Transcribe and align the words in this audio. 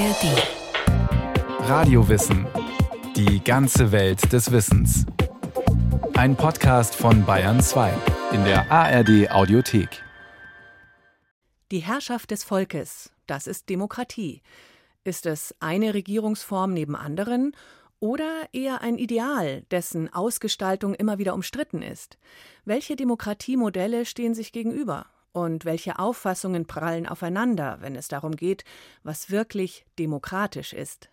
ARD. 0.00 1.68
Radiowissen. 1.68 2.46
Die 3.16 3.44
ganze 3.44 3.92
Welt 3.92 4.32
des 4.32 4.50
Wissens. 4.50 5.04
Ein 6.14 6.36
Podcast 6.36 6.94
von 6.94 7.26
Bayern 7.26 7.60
2 7.60 7.92
in 8.32 8.42
der 8.44 8.72
ARD 8.72 9.30
Audiothek. 9.30 10.02
Die 11.70 11.80
Herrschaft 11.80 12.30
des 12.30 12.44
Volkes, 12.44 13.12
das 13.26 13.46
ist 13.46 13.68
Demokratie. 13.68 14.40
Ist 15.04 15.26
es 15.26 15.54
eine 15.60 15.92
Regierungsform 15.92 16.72
neben 16.72 16.96
anderen 16.96 17.52
oder 17.98 18.48
eher 18.52 18.80
ein 18.80 18.96
Ideal, 18.96 19.64
dessen 19.70 20.10
Ausgestaltung 20.10 20.94
immer 20.94 21.18
wieder 21.18 21.34
umstritten 21.34 21.82
ist? 21.82 22.16
Welche 22.64 22.96
Demokratiemodelle 22.96 24.06
stehen 24.06 24.34
sich 24.34 24.52
gegenüber? 24.52 25.04
Und 25.32 25.64
welche 25.64 25.98
Auffassungen 25.98 26.66
prallen 26.66 27.06
aufeinander, 27.06 27.78
wenn 27.80 27.94
es 27.94 28.08
darum 28.08 28.34
geht, 28.34 28.64
was 29.02 29.30
wirklich 29.30 29.86
demokratisch 29.98 30.72
ist? 30.72 31.08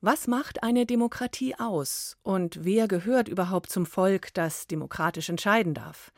Was 0.00 0.26
macht 0.26 0.62
eine 0.62 0.84
Demokratie 0.84 1.54
aus? 1.58 2.16
Und 2.22 2.64
wer 2.64 2.86
gehört 2.86 3.28
überhaupt 3.28 3.70
zum 3.70 3.86
Volk, 3.86 4.34
das 4.34 4.66
demokratisch 4.66 5.28
entscheiden 5.28 5.74
darf? 5.74 6.12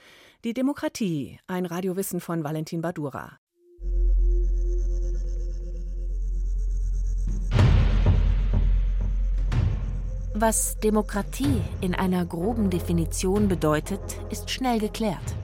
Die 0.45 0.53
Demokratie, 0.53 1.39
ein 1.47 1.67
Radiowissen 1.67 2.21
von 2.21 2.45
Valentin 2.45 2.81
Badura. 2.81 3.39
Was 10.35 10.79
Demokratie 10.79 11.61
in 11.81 11.95
einer 11.95 12.25
groben 12.25 12.71
Definition 12.71 13.49
bedeutet, 13.49 14.01
ist 14.31 14.51
schnell 14.51 14.79
geklärt. 14.79 15.35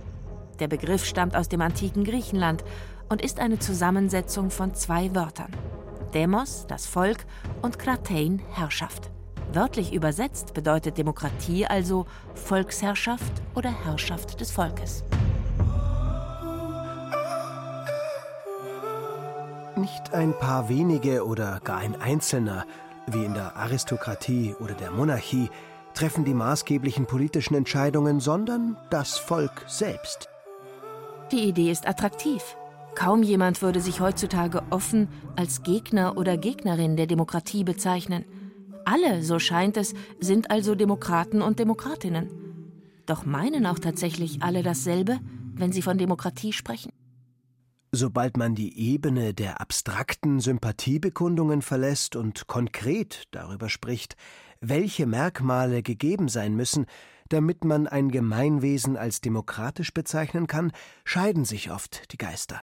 Der 0.61 0.69
Begriff 0.69 1.05
stammt 1.05 1.37
aus 1.37 1.49
dem 1.49 1.61
antiken 1.61 2.05
Griechenland 2.05 2.65
und 3.09 3.23
ist 3.23 3.41
eine 3.41 3.59
Zusammensetzung 3.59 4.51
von 4.51 4.75
zwei 4.75 5.15
Wörtern. 5.15 5.53
Demos, 6.15 6.67
das 6.69 6.87
Volk, 6.87 7.27
und 7.63 7.79
Kratein, 7.79 8.41
Herrschaft. 8.53 9.11
Wörtlich 9.53 9.93
übersetzt 9.93 10.55
bedeutet 10.55 10.99
Demokratie 10.99 11.67
also 11.67 12.07
Volksherrschaft 12.35 13.43
oder 13.55 13.71
Herrschaft 13.85 14.41
des 14.41 14.51
Volkes. 14.51 15.05
Nicht 19.77 20.15
ein 20.15 20.39
paar 20.39 20.69
wenige 20.69 21.27
oder 21.27 21.61
gar 21.63 21.79
ein 21.79 22.01
Einzelner 22.01 22.65
wie 23.07 23.25
in 23.25 23.35
der 23.35 23.57
Aristokratie 23.57 24.55
oder 24.61 24.75
der 24.75 24.91
Monarchie, 24.91 25.51
treffen 25.95 26.25
die 26.25 26.35
maßgeblichen 26.35 27.07
politischen 27.07 27.55
Entscheidungen, 27.55 28.21
sondern 28.21 28.77
das 28.91 29.19
Volk 29.19 29.65
selbst. 29.67 30.29
Die 31.33 31.49
Idee 31.49 31.71
ist 31.71 31.89
attraktiv. 31.89 32.57
Kaum 32.95 33.23
jemand 33.23 33.63
würde 33.63 33.81
sich 33.81 34.01
heutzutage 34.01 34.63
offen 34.71 35.09
als 35.37 35.63
Gegner 35.63 36.17
oder 36.17 36.37
Gegnerin 36.37 36.97
der 36.97 37.07
Demokratie 37.07 37.65
bezeichnen. 37.65 38.25
Alle, 38.85 39.23
so 39.23 39.39
scheint 39.39 39.77
es, 39.77 39.95
sind 40.21 40.51
also 40.51 40.75
Demokraten 40.75 41.43
und 41.43 41.59
Demokratinnen. 41.59 42.29
Doch 43.07 43.25
meinen 43.25 43.67
auch 43.67 43.79
tatsächlich 43.79 44.43
alle 44.43 44.63
dasselbe, 44.63 45.19
wenn 45.55 45.73
sie 45.73 45.83
von 45.83 45.99
Demokratie 45.99 46.53
sprechen? 46.53 46.93
Sobald 47.91 48.37
man 48.37 48.55
die 48.55 48.77
Ebene 48.79 49.35
der 49.35 49.61
abstrakten 49.61 50.41
Sympathiebekundungen 50.41 51.63
verlässt 51.63 52.17
und 52.17 52.47
konkret 52.47 53.25
darüber 53.31 53.69
spricht, 53.69 54.17
welche 54.61 55.07
Merkmale 55.07 55.83
gegeben 55.83 56.29
sein 56.29 56.55
müssen, 56.55 56.87
damit 57.35 57.65
man 57.65 57.89
ein 57.89 58.13
Gemeinwesen 58.13 58.97
als 58.97 59.21
demokratisch 59.21 59.93
bezeichnen 59.93 60.47
kann, 60.47 60.71
scheiden 61.05 61.45
sich 61.45 61.73
oft 61.73 62.13
die 62.13 62.17
Geister. 62.17 62.61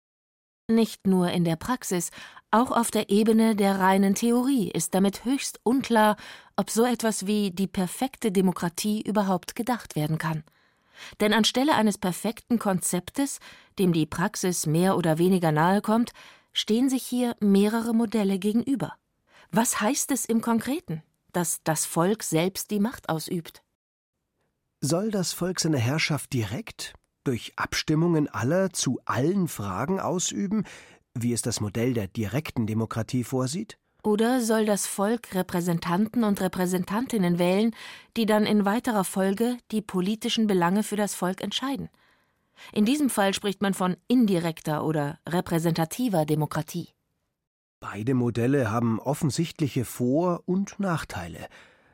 Nicht 0.69 1.05
nur 1.05 1.29
in 1.31 1.43
der 1.43 1.57
Praxis, 1.57 2.09
auch 2.51 2.71
auf 2.71 2.89
der 2.89 3.09
Ebene 3.09 3.57
der 3.57 3.79
reinen 3.79 4.15
Theorie 4.15 4.71
ist 4.71 4.93
damit 4.95 5.25
höchst 5.25 5.59
unklar, 5.63 6.15
ob 6.55 6.69
so 6.69 6.85
etwas 6.85 7.27
wie 7.27 7.51
die 7.51 7.67
perfekte 7.67 8.31
Demokratie 8.31 9.01
überhaupt 9.01 9.55
gedacht 9.55 9.97
werden 9.97 10.17
kann. 10.17 10.43
Denn 11.19 11.33
anstelle 11.33 11.75
eines 11.75 11.97
perfekten 11.97 12.57
Konzeptes, 12.57 13.39
dem 13.77 13.91
die 13.91 14.05
Praxis 14.05 14.65
mehr 14.65 14.95
oder 14.95 15.17
weniger 15.17 15.51
nahe 15.51 15.81
kommt, 15.81 16.11
stehen 16.53 16.89
sich 16.89 17.03
hier 17.03 17.35
mehrere 17.41 17.93
Modelle 17.93 18.39
gegenüber. 18.39 18.93
Was 19.51 19.81
heißt 19.81 20.11
es 20.11 20.23
im 20.23 20.39
Konkreten, 20.39 21.03
dass 21.33 21.61
das 21.63 21.85
Volk 21.85 22.23
selbst 22.23 22.71
die 22.71 22.79
Macht 22.79 23.09
ausübt? 23.09 23.63
Soll 24.83 25.11
das 25.11 25.31
Volk 25.31 25.59
seine 25.59 25.77
Herrschaft 25.77 26.33
direkt 26.33 26.95
durch 27.23 27.53
Abstimmungen 27.55 28.27
aller 28.27 28.73
zu 28.73 28.99
allen 29.05 29.47
Fragen 29.47 29.99
ausüben, 29.99 30.63
wie 31.13 31.33
es 31.33 31.43
das 31.43 31.61
Modell 31.61 31.93
der 31.93 32.07
direkten 32.07 32.65
Demokratie 32.65 33.23
vorsieht? 33.23 33.77
Oder 34.01 34.41
soll 34.41 34.65
das 34.65 34.87
Volk 34.87 35.35
Repräsentanten 35.35 36.23
und 36.23 36.41
Repräsentantinnen 36.41 37.37
wählen, 37.37 37.75
die 38.17 38.25
dann 38.25 38.47
in 38.47 38.65
weiterer 38.65 39.03
Folge 39.03 39.59
die 39.69 39.83
politischen 39.83 40.47
Belange 40.47 40.81
für 40.81 40.95
das 40.95 41.13
Volk 41.13 41.41
entscheiden? 41.41 41.89
In 42.73 42.83
diesem 42.83 43.11
Fall 43.11 43.35
spricht 43.35 43.61
man 43.61 43.75
von 43.75 43.95
indirekter 44.07 44.83
oder 44.83 45.19
repräsentativer 45.29 46.25
Demokratie. 46.25 46.89
Beide 47.79 48.15
Modelle 48.15 48.71
haben 48.71 48.99
offensichtliche 48.99 49.85
Vor- 49.85 50.41
und 50.47 50.79
Nachteile. 50.79 51.47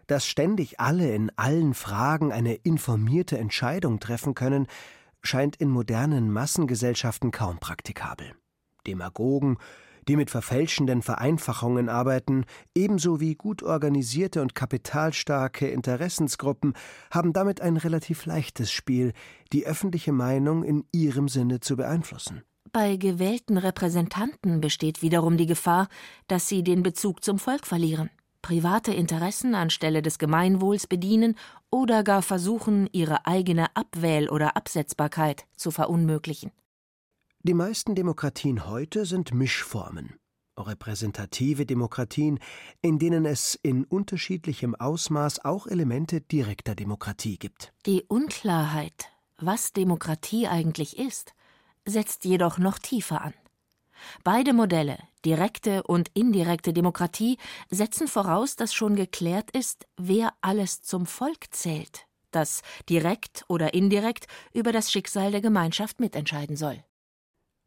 Dass 0.07 0.25
ständig 0.25 0.79
alle 0.79 1.13
in 1.13 1.31
allen 1.35 1.73
Fragen 1.73 2.31
eine 2.31 2.55
informierte 2.55 3.37
Entscheidung 3.37 3.99
treffen 3.99 4.33
können, 4.35 4.67
scheint 5.21 5.57
in 5.57 5.69
modernen 5.69 6.31
Massengesellschaften 6.31 7.31
kaum 7.31 7.59
praktikabel. 7.59 8.33
Demagogen, 8.87 9.57
die 10.07 10.15
mit 10.15 10.31
verfälschenden 10.31 11.01
Vereinfachungen 11.01 11.89
arbeiten, 11.89 12.45
ebenso 12.73 13.19
wie 13.19 13.35
gut 13.35 13.61
organisierte 13.61 14.41
und 14.41 14.55
kapitalstarke 14.55 15.67
Interessensgruppen, 15.67 16.73
haben 17.11 17.33
damit 17.33 17.61
ein 17.61 17.77
relativ 17.77 18.25
leichtes 18.25 18.71
Spiel, 18.71 19.11
die 19.51 19.65
öffentliche 19.65 20.13
Meinung 20.13 20.63
in 20.63 20.85
ihrem 20.93 21.27
Sinne 21.27 21.59
zu 21.59 21.75
beeinflussen. 21.75 22.43
Bei 22.71 22.95
gewählten 22.95 23.57
Repräsentanten 23.57 24.61
besteht 24.61 25.01
wiederum 25.01 25.37
die 25.37 25.45
Gefahr, 25.45 25.87
dass 26.27 26.47
sie 26.47 26.63
den 26.63 26.83
Bezug 26.83 27.23
zum 27.23 27.39
Volk 27.39 27.65
verlieren, 27.65 28.09
private 28.41 28.93
Interessen 28.93 29.55
anstelle 29.55 30.01
des 30.01 30.19
Gemeinwohls 30.19 30.87
bedienen 30.87 31.35
oder 31.69 32.03
gar 32.03 32.21
versuchen, 32.21 32.87
ihre 32.91 33.25
eigene 33.25 33.75
Abwähl- 33.75 34.29
oder 34.29 34.55
Absetzbarkeit 34.55 35.45
zu 35.55 35.71
verunmöglichen. 35.71 36.51
Die 37.43 37.53
meisten 37.53 37.95
Demokratien 37.95 38.67
heute 38.67 39.05
sind 39.05 39.33
Mischformen, 39.33 40.15
repräsentative 40.57 41.65
Demokratien, 41.65 42.39
in 42.81 42.99
denen 42.99 43.25
es 43.25 43.55
in 43.61 43.85
unterschiedlichem 43.85 44.75
Ausmaß 44.75 45.45
auch 45.45 45.67
Elemente 45.67 46.21
direkter 46.21 46.75
Demokratie 46.75 47.37
gibt. 47.37 47.73
Die 47.85 48.03
Unklarheit, 48.03 49.09
was 49.37 49.71
Demokratie 49.71 50.47
eigentlich 50.47 50.97
ist, 50.97 51.33
setzt 51.85 52.25
jedoch 52.25 52.57
noch 52.57 52.79
tiefer 52.79 53.21
an. 53.21 53.33
Beide 54.23 54.53
Modelle, 54.53 54.97
direkte 55.25 55.83
und 55.83 56.09
indirekte 56.13 56.73
Demokratie, 56.73 57.37
setzen 57.69 58.07
voraus, 58.07 58.55
dass 58.55 58.73
schon 58.73 58.95
geklärt 58.95 59.51
ist, 59.51 59.87
wer 59.97 60.33
alles 60.41 60.81
zum 60.81 61.05
Volk 61.05 61.47
zählt, 61.51 62.07
das 62.31 62.61
direkt 62.89 63.45
oder 63.47 63.73
indirekt 63.73 64.27
über 64.53 64.71
das 64.71 64.91
Schicksal 64.91 65.31
der 65.31 65.41
Gemeinschaft 65.41 65.99
mitentscheiden 65.99 66.55
soll. 66.55 66.83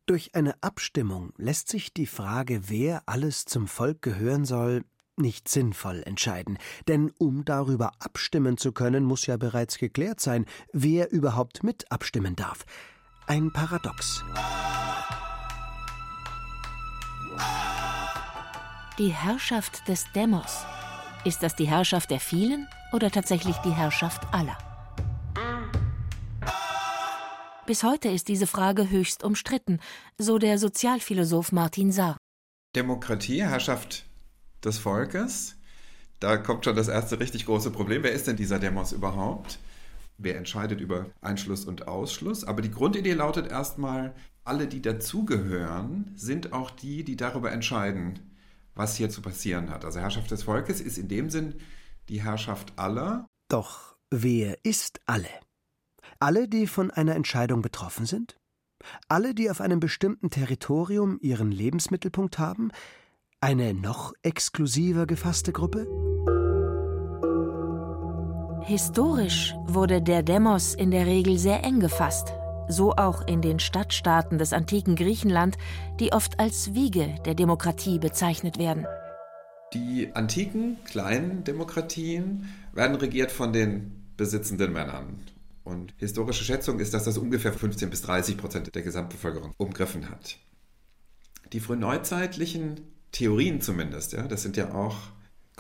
Durch 0.07 0.35
eine 0.35 0.61
Abstimmung 0.61 1.33
lässt 1.37 1.69
sich 1.69 1.95
die 1.95 2.07
Frage, 2.07 2.69
wer 2.69 3.03
alles 3.07 3.45
zum 3.45 3.69
Volk 3.69 4.03
gehören 4.03 4.45
soll, 4.45 4.85
nicht 5.17 5.49
sinnvoll 5.49 6.03
entscheiden, 6.05 6.59
denn 6.89 7.13
um 7.19 7.45
darüber 7.45 7.93
abstimmen 8.01 8.57
zu 8.57 8.73
können, 8.73 9.05
muss 9.05 9.27
ja 9.27 9.37
bereits 9.37 9.79
geklärt 9.79 10.21
sein, 10.21 10.47
wer 10.73 11.13
überhaupt 11.13 11.63
mit 11.63 11.91
abstimmen 11.93 12.37
darf. 12.37 12.65
Ein 13.27 13.53
Paradox. 13.53 14.25
Die 18.99 19.09
Herrschaft 19.09 19.89
des 19.89 20.05
Demos. 20.13 20.65
Ist 21.25 21.43
das 21.43 21.57
die 21.57 21.69
Herrschaft 21.69 22.11
der 22.11 22.21
vielen 22.21 22.67
oder 22.93 23.11
tatsächlich 23.11 23.57
die 23.59 23.73
Herrschaft 23.73 24.23
aller? 24.33 24.57
Bis 27.67 27.85
heute 27.85 28.09
ist 28.09 28.29
diese 28.29 28.47
Frage 28.47 28.91
höchst 28.91 29.23
umstritten, 29.23 29.79
so 30.19 30.39
der 30.39 30.59
Sozialphilosoph 30.59 31.53
Martin 31.53 31.93
Saar. 31.93 32.17
Demokratie, 32.75 33.43
Herrschaft 33.43 34.05
des 34.65 34.79
Volkes. 34.79 35.57
Da 36.19 36.37
kommt 36.37 36.65
schon 36.65 36.77
das 36.77 36.89
erste 36.89 37.21
richtig 37.21 37.47
große 37.47 37.71
Problem. 37.71 38.03
Wer 38.03 38.13
ist 38.13 38.27
denn 38.27 38.37
dieser 38.37 38.59
Demos 38.59 38.93
überhaupt? 38.93 39.59
Wer 40.23 40.37
entscheidet 40.37 40.83
über 40.83 41.07
Einschluss 41.23 41.65
und 41.65 41.89
Ausschluss? 41.89 42.45
Aber 42.45 42.61
die 42.61 42.71
Grundidee 42.71 43.15
lautet 43.15 43.51
erstmal, 43.51 44.15
alle, 44.45 44.67
die 44.67 44.83
dazugehören, 44.83 46.13
sind 46.15 46.53
auch 46.53 46.71
die, 46.71 47.05
die 47.05 47.17
darüber 47.17 47.51
entscheiden, 47.53 48.19
was 48.75 48.97
hier 48.97 49.09
zu 49.09 49.23
passieren 49.23 49.71
hat. 49.71 49.83
Also 49.83 49.99
Herrschaft 49.99 50.31
des 50.31 50.43
Volkes 50.43 50.83
ist 50.83 50.99
in 50.99 51.09
dem 51.09 51.31
Sinn 51.31 51.55
die 52.11 52.23
Herrschaft 52.23 52.79
aller. 52.79 53.27
Doch 53.49 53.97
wer 54.11 54.63
ist 54.63 55.01
alle? 55.07 55.29
Alle, 56.19 56.49
die 56.49 56.67
von 56.67 56.91
einer 56.91 57.15
Entscheidung 57.15 57.63
betroffen 57.63 58.05
sind? 58.05 58.37
Alle, 59.09 59.35
die 59.35 59.51
auf 59.51 59.63
einem 59.63 59.81
bestimmten 59.81 60.29
Territorium 60.29 61.19
ihren 61.23 61.51
Lebensmittelpunkt 61.51 62.39
haben? 62.39 62.73
Eine 63.41 63.73
noch 63.73 64.13
exklusiver 64.23 65.07
gefasste 65.07 65.53
Gruppe? 65.53 65.87
Historisch 68.71 69.57
wurde 69.65 70.01
der 70.01 70.23
Demos 70.23 70.75
in 70.75 70.93
der 70.93 71.05
Regel 71.05 71.39
sehr 71.39 71.65
eng 71.65 71.81
gefasst, 71.81 72.29
so 72.69 72.93
auch 72.93 73.27
in 73.27 73.43
den 73.43 73.59
Stadtstaaten 73.59 74.39
des 74.39 74.53
antiken 74.53 74.95
Griechenland, 74.95 75.59
die 75.99 76.13
oft 76.13 76.39
als 76.39 76.73
Wiege 76.73 77.17
der 77.25 77.35
Demokratie 77.35 77.99
bezeichnet 77.99 78.59
werden. 78.61 78.87
Die 79.75 80.15
antiken 80.15 80.77
kleinen 80.85 81.43
Demokratien 81.43 82.49
werden 82.73 82.95
regiert 82.95 83.33
von 83.33 83.53
den 83.53 84.05
besitzenden 84.17 84.73
Männern. 84.73 85.19
Und 85.65 85.93
historische 85.97 86.45
Schätzung 86.45 86.79
ist, 86.79 86.95
dass 86.95 87.03
das 87.03 87.19
ungefähr 87.19 87.53
15 87.53 87.91
bis 87.91 88.03
30 88.03 88.37
Prozent 88.37 88.73
der 88.73 88.83
Gesamtbevölkerung 88.83 89.53
umgriffen 89.57 90.09
hat. 90.11 90.37
Die 91.53 91.59
frühneuzeitlichen 91.59 92.83
Theorien 93.11 93.61
zumindest, 93.61 94.13
ja, 94.13 94.29
das 94.29 94.43
sind 94.43 94.57
ja 94.57 94.73
auch 94.73 94.95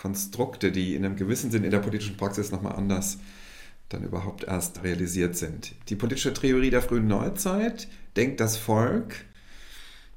Konstrukte, 0.01 0.73
die 0.73 0.95
in 0.95 1.05
einem 1.05 1.17
gewissen 1.17 1.51
Sinn 1.51 1.63
in 1.63 1.71
der 1.71 1.81
politischen 1.81 2.17
Praxis 2.17 2.51
nochmal 2.51 2.77
anders 2.77 3.19
dann 3.91 4.03
überhaupt 4.03 4.45
erst 4.45 4.83
realisiert 4.83 5.37
sind. 5.37 5.75
Die 5.89 5.97
politische 5.97 6.33
Theorie 6.33 6.71
der 6.71 6.81
frühen 6.81 7.07
Neuzeit 7.07 7.89
denkt 8.17 8.41
das 8.41 8.57
Volk 8.57 9.17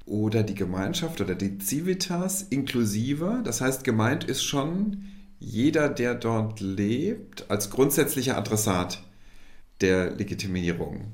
oder 0.06 0.44
die 0.44 0.56
Gemeinschaft 0.56 1.19
oder 1.19 1.35
die 1.35 1.57
Civitas 1.59 2.44
inklusiver. 2.44 3.41
Das 3.44 3.59
heißt, 3.62 3.83
gemeint 3.83 4.24
ist 4.24 4.44
schon 4.44 5.06
jeder, 5.39 5.89
der 5.89 6.15
dort 6.15 6.62
lebt, 6.62 7.50
als 7.50 7.69
grundsätzlicher 7.69 8.38
Adressat 8.38 9.03
der 9.81 10.12
Legitimierung. 10.12 11.12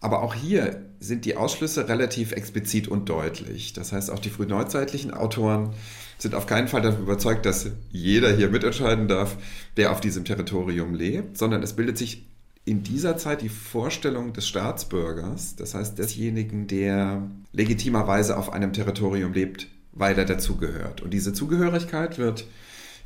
Aber 0.00 0.22
auch 0.22 0.34
hier 0.34 0.86
sind 0.98 1.24
die 1.24 1.36
Ausschlüsse 1.36 1.88
relativ 1.88 2.32
explizit 2.32 2.88
und 2.88 3.08
deutlich. 3.08 3.74
Das 3.74 3.92
heißt, 3.92 4.10
auch 4.10 4.18
die 4.18 4.30
frühneuzeitlichen 4.30 5.12
Autoren 5.12 5.74
sind 6.18 6.34
auf 6.34 6.46
keinen 6.46 6.68
Fall 6.68 6.82
davon 6.82 7.02
überzeugt, 7.02 7.46
dass 7.46 7.70
jeder 7.90 8.34
hier 8.34 8.48
mitentscheiden 8.48 9.08
darf, 9.08 9.36
der 9.76 9.92
auf 9.92 10.00
diesem 10.00 10.24
Territorium 10.24 10.94
lebt, 10.94 11.38
sondern 11.38 11.62
es 11.62 11.74
bildet 11.74 11.98
sich 11.98 12.26
in 12.64 12.82
dieser 12.82 13.16
Zeit 13.16 13.42
die 13.42 13.48
Vorstellung 13.48 14.32
des 14.32 14.46
Staatsbürgers, 14.46 15.56
das 15.56 15.74
heißt 15.74 15.98
desjenigen, 15.98 16.66
der 16.66 17.22
legitimerweise 17.52 18.36
auf 18.36 18.52
einem 18.52 18.72
Territorium 18.72 19.32
lebt, 19.32 19.66
weil 19.92 20.18
er 20.18 20.26
dazugehört. 20.26 21.00
Und 21.00 21.12
diese 21.12 21.32
Zugehörigkeit 21.32 22.18
wird 22.18 22.46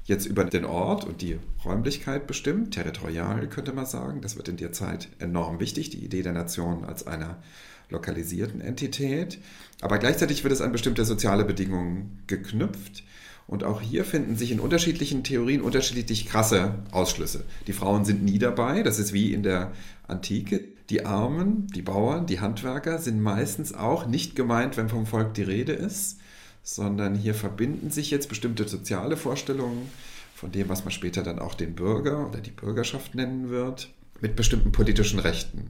jetzt 0.04 0.26
über 0.26 0.44
den 0.44 0.64
Ort 0.64 1.04
und 1.04 1.22
die 1.22 1.38
Räumlichkeit 1.64 2.26
bestimmt, 2.26 2.74
territorial 2.74 3.48
könnte 3.48 3.72
man 3.72 3.86
sagen. 3.86 4.20
Das 4.20 4.36
wird 4.36 4.48
in 4.48 4.56
der 4.56 4.72
Zeit 4.72 5.08
enorm 5.18 5.60
wichtig, 5.60 5.90
die 5.90 6.04
Idee 6.04 6.22
der 6.22 6.32
Nation 6.32 6.84
als 6.84 7.06
einer 7.06 7.42
lokalisierten 7.90 8.60
Entität. 8.60 9.38
Aber 9.80 9.98
gleichzeitig 9.98 10.44
wird 10.44 10.52
es 10.52 10.60
an 10.60 10.72
bestimmte 10.72 11.04
soziale 11.04 11.44
Bedingungen 11.44 12.22
geknüpft. 12.26 13.04
Und 13.46 13.62
auch 13.62 13.82
hier 13.82 14.04
finden 14.04 14.36
sich 14.36 14.50
in 14.52 14.60
unterschiedlichen 14.60 15.22
Theorien 15.22 15.60
unterschiedlich 15.60 16.26
krasse 16.26 16.76
Ausschlüsse. 16.92 17.44
Die 17.66 17.74
Frauen 17.74 18.06
sind 18.06 18.24
nie 18.24 18.38
dabei, 18.38 18.82
das 18.82 18.98
ist 18.98 19.12
wie 19.12 19.34
in 19.34 19.42
der 19.42 19.72
Antike. 20.08 20.64
Die 20.88 21.04
Armen, 21.04 21.66
die 21.68 21.82
Bauern, 21.82 22.26
die 22.26 22.40
Handwerker 22.40 22.98
sind 22.98 23.22
meistens 23.22 23.74
auch 23.74 24.06
nicht 24.06 24.34
gemeint, 24.34 24.76
wenn 24.76 24.88
vom 24.88 25.06
Volk 25.06 25.34
die 25.34 25.42
Rede 25.42 25.72
ist 25.72 26.18
sondern 26.64 27.14
hier 27.14 27.34
verbinden 27.34 27.90
sich 27.90 28.10
jetzt 28.10 28.28
bestimmte 28.28 28.66
soziale 28.66 29.16
Vorstellungen 29.16 29.90
von 30.34 30.50
dem, 30.50 30.68
was 30.68 30.84
man 30.84 30.90
später 30.90 31.22
dann 31.22 31.38
auch 31.38 31.54
den 31.54 31.74
Bürger 31.74 32.26
oder 32.26 32.40
die 32.40 32.50
Bürgerschaft 32.50 33.14
nennen 33.14 33.50
wird, 33.50 33.90
mit 34.20 34.34
bestimmten 34.34 34.72
politischen 34.72 35.20
Rechten. 35.20 35.68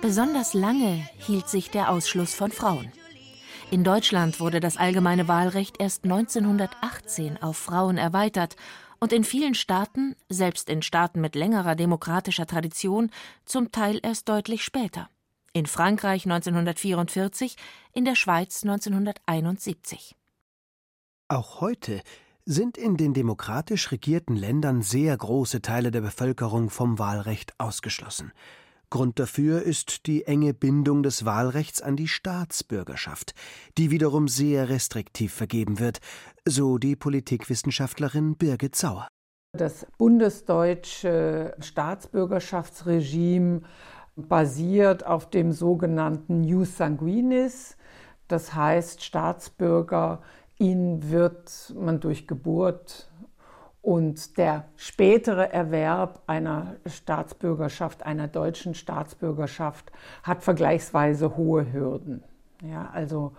Besonders 0.00 0.54
lange 0.54 1.08
hielt 1.18 1.48
sich 1.48 1.70
der 1.70 1.90
Ausschluss 1.90 2.34
von 2.34 2.50
Frauen. 2.50 2.90
In 3.70 3.84
Deutschland 3.84 4.40
wurde 4.40 4.60
das 4.60 4.76
allgemeine 4.76 5.28
Wahlrecht 5.28 5.80
erst 5.80 6.04
1918 6.04 7.40
auf 7.40 7.56
Frauen 7.56 7.96
erweitert 7.96 8.56
und 9.02 9.12
in 9.12 9.24
vielen 9.24 9.56
Staaten, 9.56 10.14
selbst 10.28 10.70
in 10.70 10.80
Staaten 10.80 11.20
mit 11.20 11.34
längerer 11.34 11.74
demokratischer 11.74 12.46
Tradition, 12.46 13.10
zum 13.44 13.72
Teil 13.72 13.98
erst 14.00 14.28
deutlich 14.28 14.62
später. 14.62 15.08
In 15.52 15.66
Frankreich 15.66 16.24
1944, 16.24 17.56
in 17.92 18.04
der 18.04 18.14
Schweiz 18.14 18.62
1971. 18.62 20.14
Auch 21.26 21.60
heute 21.60 22.00
sind 22.44 22.78
in 22.78 22.96
den 22.96 23.12
demokratisch 23.12 23.90
regierten 23.90 24.36
Ländern 24.36 24.82
sehr 24.82 25.16
große 25.16 25.62
Teile 25.62 25.90
der 25.90 26.02
Bevölkerung 26.02 26.70
vom 26.70 27.00
Wahlrecht 27.00 27.58
ausgeschlossen. 27.58 28.30
Grund 28.92 29.18
dafür 29.18 29.62
ist 29.62 30.06
die 30.06 30.26
enge 30.26 30.52
Bindung 30.52 31.02
des 31.02 31.24
Wahlrechts 31.24 31.80
an 31.80 31.96
die 31.96 32.08
Staatsbürgerschaft, 32.08 33.34
die 33.78 33.90
wiederum 33.90 34.28
sehr 34.28 34.68
restriktiv 34.68 35.32
vergeben 35.32 35.80
wird, 35.80 36.00
so 36.44 36.76
die 36.76 36.94
Politikwissenschaftlerin 36.94 38.36
Birgit 38.36 38.76
Sauer. 38.76 39.08
Das 39.56 39.86
bundesdeutsche 39.96 41.56
Staatsbürgerschaftsregime 41.58 43.62
basiert 44.16 45.06
auf 45.06 45.30
dem 45.30 45.52
sogenannten 45.52 46.44
Jus 46.44 46.76
sanguinis, 46.76 47.78
das 48.28 48.54
heißt 48.54 49.02
Staatsbürger, 49.02 50.20
ihnen 50.58 51.10
wird 51.10 51.72
man 51.74 52.00
durch 52.00 52.28
Geburt 52.28 53.10
und 53.82 54.38
der 54.38 54.64
spätere 54.76 55.52
Erwerb 55.52 56.22
einer 56.28 56.76
Staatsbürgerschaft, 56.86 58.04
einer 58.06 58.28
deutschen 58.28 58.74
Staatsbürgerschaft, 58.74 59.90
hat 60.22 60.44
vergleichsweise 60.44 61.36
hohe 61.36 61.72
Hürden. 61.72 62.22
Ja, 62.62 62.90
also 62.92 63.32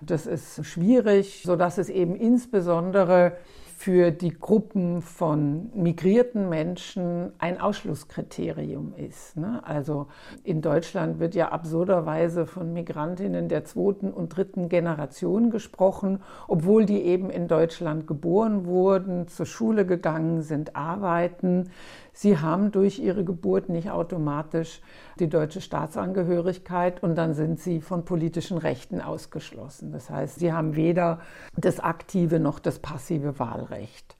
das 0.00 0.26
ist 0.26 0.64
schwierig, 0.64 1.42
sodass 1.44 1.78
es 1.78 1.88
eben 1.88 2.14
insbesondere 2.14 3.36
für 3.78 4.10
die 4.10 4.36
Gruppen 4.36 5.02
von 5.02 5.70
migrierten 5.72 6.48
Menschen 6.48 7.30
ein 7.38 7.60
Ausschlusskriterium 7.60 8.92
ist. 8.96 9.36
Ne? 9.36 9.60
Also 9.64 10.08
in 10.42 10.62
Deutschland 10.62 11.20
wird 11.20 11.36
ja 11.36 11.50
absurderweise 11.52 12.44
von 12.46 12.72
Migrantinnen 12.72 13.48
der 13.48 13.64
zweiten 13.64 14.12
und 14.12 14.36
dritten 14.36 14.68
Generation 14.68 15.50
gesprochen, 15.50 16.24
obwohl 16.48 16.86
die 16.86 17.02
eben 17.02 17.30
in 17.30 17.46
Deutschland 17.46 18.08
geboren 18.08 18.66
wurden, 18.66 19.28
zur 19.28 19.46
Schule 19.46 19.86
gegangen 19.86 20.42
sind, 20.42 20.74
arbeiten. 20.74 21.70
Sie 22.12 22.36
haben 22.36 22.72
durch 22.72 22.98
ihre 22.98 23.22
Geburt 23.22 23.68
nicht 23.68 23.92
automatisch 23.92 24.80
die 25.20 25.28
deutsche 25.28 25.60
Staatsangehörigkeit 25.60 27.02
und 27.02 27.14
dann 27.16 27.34
sind 27.34 27.60
sie 27.60 27.80
von 27.80 28.04
politischen 28.04 28.58
Rechten 28.58 29.00
ausgeschlossen. 29.00 29.92
Das 29.92 30.10
heißt, 30.10 30.38
sie 30.38 30.52
haben 30.52 30.76
weder 30.76 31.20
das 31.56 31.80
aktive 31.80 32.40
noch 32.40 32.58
das 32.58 32.78
passive 32.78 33.38
Wahlrecht. 33.38 34.16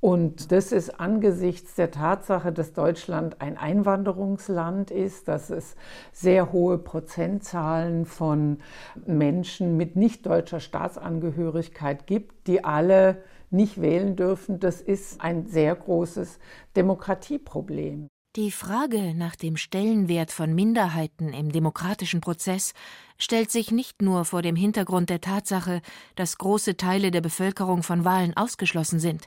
Und 0.00 0.52
das 0.52 0.70
ist 0.70 1.00
angesichts 1.00 1.74
der 1.74 1.90
Tatsache, 1.90 2.52
dass 2.52 2.72
Deutschland 2.72 3.40
ein 3.40 3.56
Einwanderungsland 3.58 4.92
ist, 4.92 5.26
dass 5.26 5.50
es 5.50 5.74
sehr 6.12 6.52
hohe 6.52 6.78
Prozentzahlen 6.78 8.04
von 8.04 8.58
Menschen 9.06 9.76
mit 9.76 9.96
nicht 9.96 10.24
deutscher 10.24 10.60
Staatsangehörigkeit 10.60 12.06
gibt, 12.06 12.46
die 12.46 12.64
alle 12.64 13.22
nicht 13.50 13.80
wählen 13.80 14.14
dürfen, 14.14 14.60
das 14.60 14.80
ist 14.80 15.20
ein 15.20 15.46
sehr 15.46 15.74
großes 15.74 16.38
Demokratieproblem. 16.76 18.08
Die 18.38 18.52
Frage 18.52 19.16
nach 19.16 19.34
dem 19.34 19.56
Stellenwert 19.56 20.30
von 20.30 20.54
Minderheiten 20.54 21.32
im 21.32 21.50
demokratischen 21.50 22.20
Prozess 22.20 22.72
stellt 23.18 23.50
sich 23.50 23.72
nicht 23.72 24.00
nur 24.00 24.24
vor 24.24 24.42
dem 24.42 24.54
Hintergrund 24.54 25.10
der 25.10 25.20
Tatsache, 25.20 25.82
dass 26.14 26.38
große 26.38 26.76
Teile 26.76 27.10
der 27.10 27.20
Bevölkerung 27.20 27.82
von 27.82 28.04
Wahlen 28.04 28.36
ausgeschlossen 28.36 29.00
sind. 29.00 29.26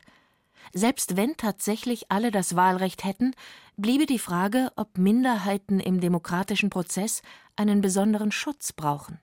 Selbst 0.71 1.17
wenn 1.17 1.35
tatsächlich 1.35 2.09
alle 2.09 2.31
das 2.31 2.55
Wahlrecht 2.55 3.03
hätten, 3.03 3.33
bliebe 3.75 4.05
die 4.05 4.17
Frage, 4.17 4.71
ob 4.77 4.97
Minderheiten 4.97 5.81
im 5.81 5.99
demokratischen 5.99 6.69
Prozess 6.69 7.21
einen 7.57 7.81
besonderen 7.81 8.31
Schutz 8.31 8.71
brauchen. 8.71 9.19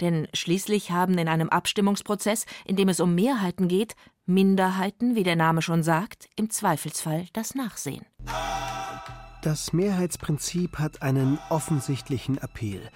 Denn 0.00 0.28
schließlich 0.34 0.90
haben 0.90 1.18
in 1.18 1.28
einem 1.28 1.48
Abstimmungsprozess, 1.48 2.46
in 2.64 2.76
dem 2.76 2.88
es 2.88 3.00
um 3.00 3.14
Mehrheiten 3.14 3.68
geht, 3.68 3.94
Minderheiten, 4.26 5.14
wie 5.14 5.24
der 5.24 5.36
Name 5.36 5.62
schon 5.62 5.82
sagt, 5.82 6.28
im 6.36 6.50
Zweifelsfall 6.50 7.26
das 7.32 7.54
Nachsehen. 7.54 8.06
Das 9.42 9.72
Mehrheitsprinzip 9.72 10.78
hat 10.78 11.02
einen 11.02 11.38
offensichtlichen 11.48 12.38
Appell. 12.38 12.90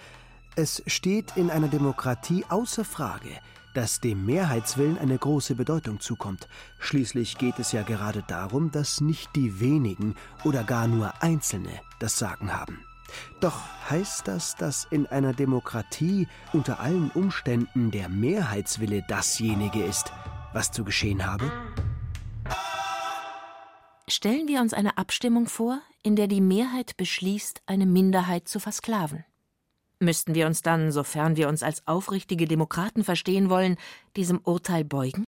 Es 0.57 0.83
steht 0.87 1.37
in 1.37 1.50
einer 1.50 1.69
Demokratie 1.69 2.45
außer 2.49 2.85
Frage, 2.85 3.31
dass 3.75 4.00
dem 4.00 4.25
Mehrheitswillen 4.25 4.99
eine 4.99 5.19
große 5.19 5.57
Bedeutung 5.57 6.00
zukommt. 6.00 6.49
Schließlich 6.79 7.38
geht 7.38 7.59
es 7.59 7.73
ja 7.73 7.83
gerade 7.83 8.23
darum, 8.29 8.71
dass 8.71 9.00
nicht 9.00 9.35
die 9.35 9.59
wenigen 9.59 10.14
oder 10.45 10.62
gar 10.62 10.87
nur 10.87 11.23
Einzelne 11.23 11.81
das 11.99 12.19
Sagen 12.19 12.55
haben. 12.57 12.85
Doch 13.41 13.61
heißt 13.91 14.29
das, 14.29 14.57
dass 14.57 14.87
in 14.91 15.07
einer 15.07 15.33
Demokratie 15.33 16.29
unter 16.53 16.81
allen 16.81 17.11
Umständen 17.11 17.91
der 17.91 18.09
Mehrheitswille 18.09 19.05
dasjenige 19.09 19.83
ist, 19.83 20.13
was 20.53 20.71
zu 20.71 20.85
geschehen 20.85 21.27
habe? 21.27 21.51
Stellen 24.09 24.49
wir 24.49 24.61
uns 24.61 24.75
eine 24.75 24.99
Abstimmung 24.99 25.47
vor, 25.47 25.81
in 26.03 26.17
der 26.17 26.27
die 26.27 26.43
Mehrheit 26.43 26.97
beschließt, 26.97 27.63
eine 27.67 27.87
Minderheit 27.87 28.49
zu 28.49 28.61
versklaven. 28.61 29.25
Müssten 29.99 30.35
wir 30.35 30.47
uns 30.47 30.61
dann, 30.61 30.93
sofern 30.93 31.37
wir 31.37 31.49
uns 31.49 31.63
als 31.63 31.87
aufrichtige 31.87 32.47
Demokraten 32.47 33.05
verstehen 33.05 33.49
wollen, 33.49 33.77
diesem 34.17 34.39
Urteil 34.39 34.85
beugen? 34.85 35.25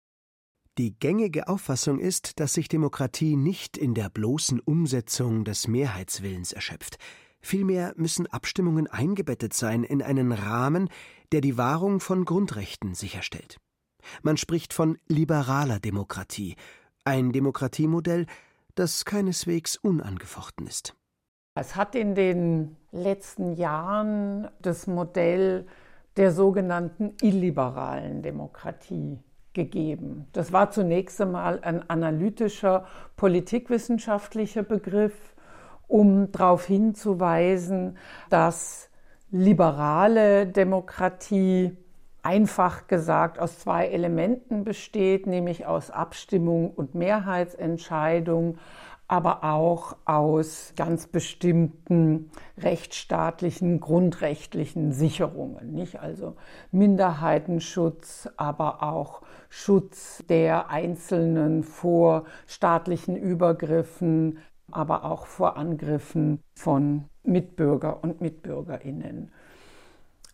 Die 0.78 0.94
gängige 1.00 1.48
Auffassung 1.48 2.00
ist, 2.00 2.40
dass 2.42 2.54
sich 2.54 2.68
Demokratie 2.68 3.38
nicht 3.38 3.78
in 3.78 3.94
der 3.94 4.10
bloßen 4.10 4.60
Umsetzung 4.60 5.46
des 5.46 5.70
Mehrheitswillens 5.70 6.52
erschöpft. 6.52 6.98
Vielmehr 7.46 7.94
müssen 7.96 8.26
Abstimmungen 8.26 8.88
eingebettet 8.88 9.54
sein 9.54 9.84
in 9.84 10.02
einen 10.02 10.32
Rahmen, 10.32 10.90
der 11.32 11.42
die 11.42 11.60
Wahrung 11.60 12.00
von 12.00 12.26
Grundrechten 12.26 12.96
sicherstellt. 12.96 13.58
Man 14.24 14.36
spricht 14.36 14.74
von 14.74 14.98
liberaler 15.08 15.80
Demokratie, 15.80 16.56
ein 17.04 17.32
Demokratiemodell, 17.32 18.26
das 18.74 19.06
keineswegs 19.06 19.78
unangefochten 19.78 20.66
ist. 20.66 20.96
Es 21.54 21.76
hat 21.76 21.94
in 21.94 22.16
den 22.16 22.78
letzten 22.92 23.54
Jahren 23.54 24.48
das 24.64 24.88
Modell 24.88 25.68
der 26.18 26.32
sogenannten 26.32 27.14
illiberalen 27.22 28.24
Demokratie 28.24 29.20
gegeben. 29.54 30.26
Das 30.34 30.52
war 30.52 30.72
zunächst 30.72 31.22
einmal 31.22 31.60
ein 31.60 31.88
analytischer, 31.92 32.88
politikwissenschaftlicher 33.18 34.64
Begriff, 34.64 35.35
um 35.88 36.32
darauf 36.32 36.66
hinzuweisen, 36.66 37.98
dass 38.30 38.90
liberale 39.32 40.48
Demokratie 40.48 41.76
einfach 42.24 42.88
gesagt 42.88 43.38
aus 43.40 43.60
zwei 43.60 43.88
Elementen 43.88 44.64
besteht, 44.64 45.28
nämlich 45.28 45.68
aus 45.68 45.92
Abstimmung 45.92 46.72
und 46.72 46.96
Mehrheitsentscheidung, 46.96 48.58
aber 49.08 49.44
auch 49.44 49.96
aus 50.06 50.74
ganz 50.76 51.06
bestimmten 51.06 52.32
rechtsstaatlichen, 52.58 53.80
grundrechtlichen 53.80 54.92
Sicherungen, 54.92 55.74
nicht? 55.74 56.00
Also 56.00 56.36
Minderheitenschutz, 56.72 58.28
aber 58.38 58.82
auch 58.82 59.22
Schutz 59.50 60.24
der 60.28 60.72
Einzelnen 60.72 61.62
vor 61.64 62.26
staatlichen 62.48 63.16
Übergriffen, 63.16 64.40
aber 64.72 65.06
auch 65.06 65.26
vor 65.26 65.58
Angriffen 65.58 66.40
von 66.56 67.06
Mitbürger 67.24 68.04
und 68.04 68.22
Mitbürgerinnen. 68.22 69.32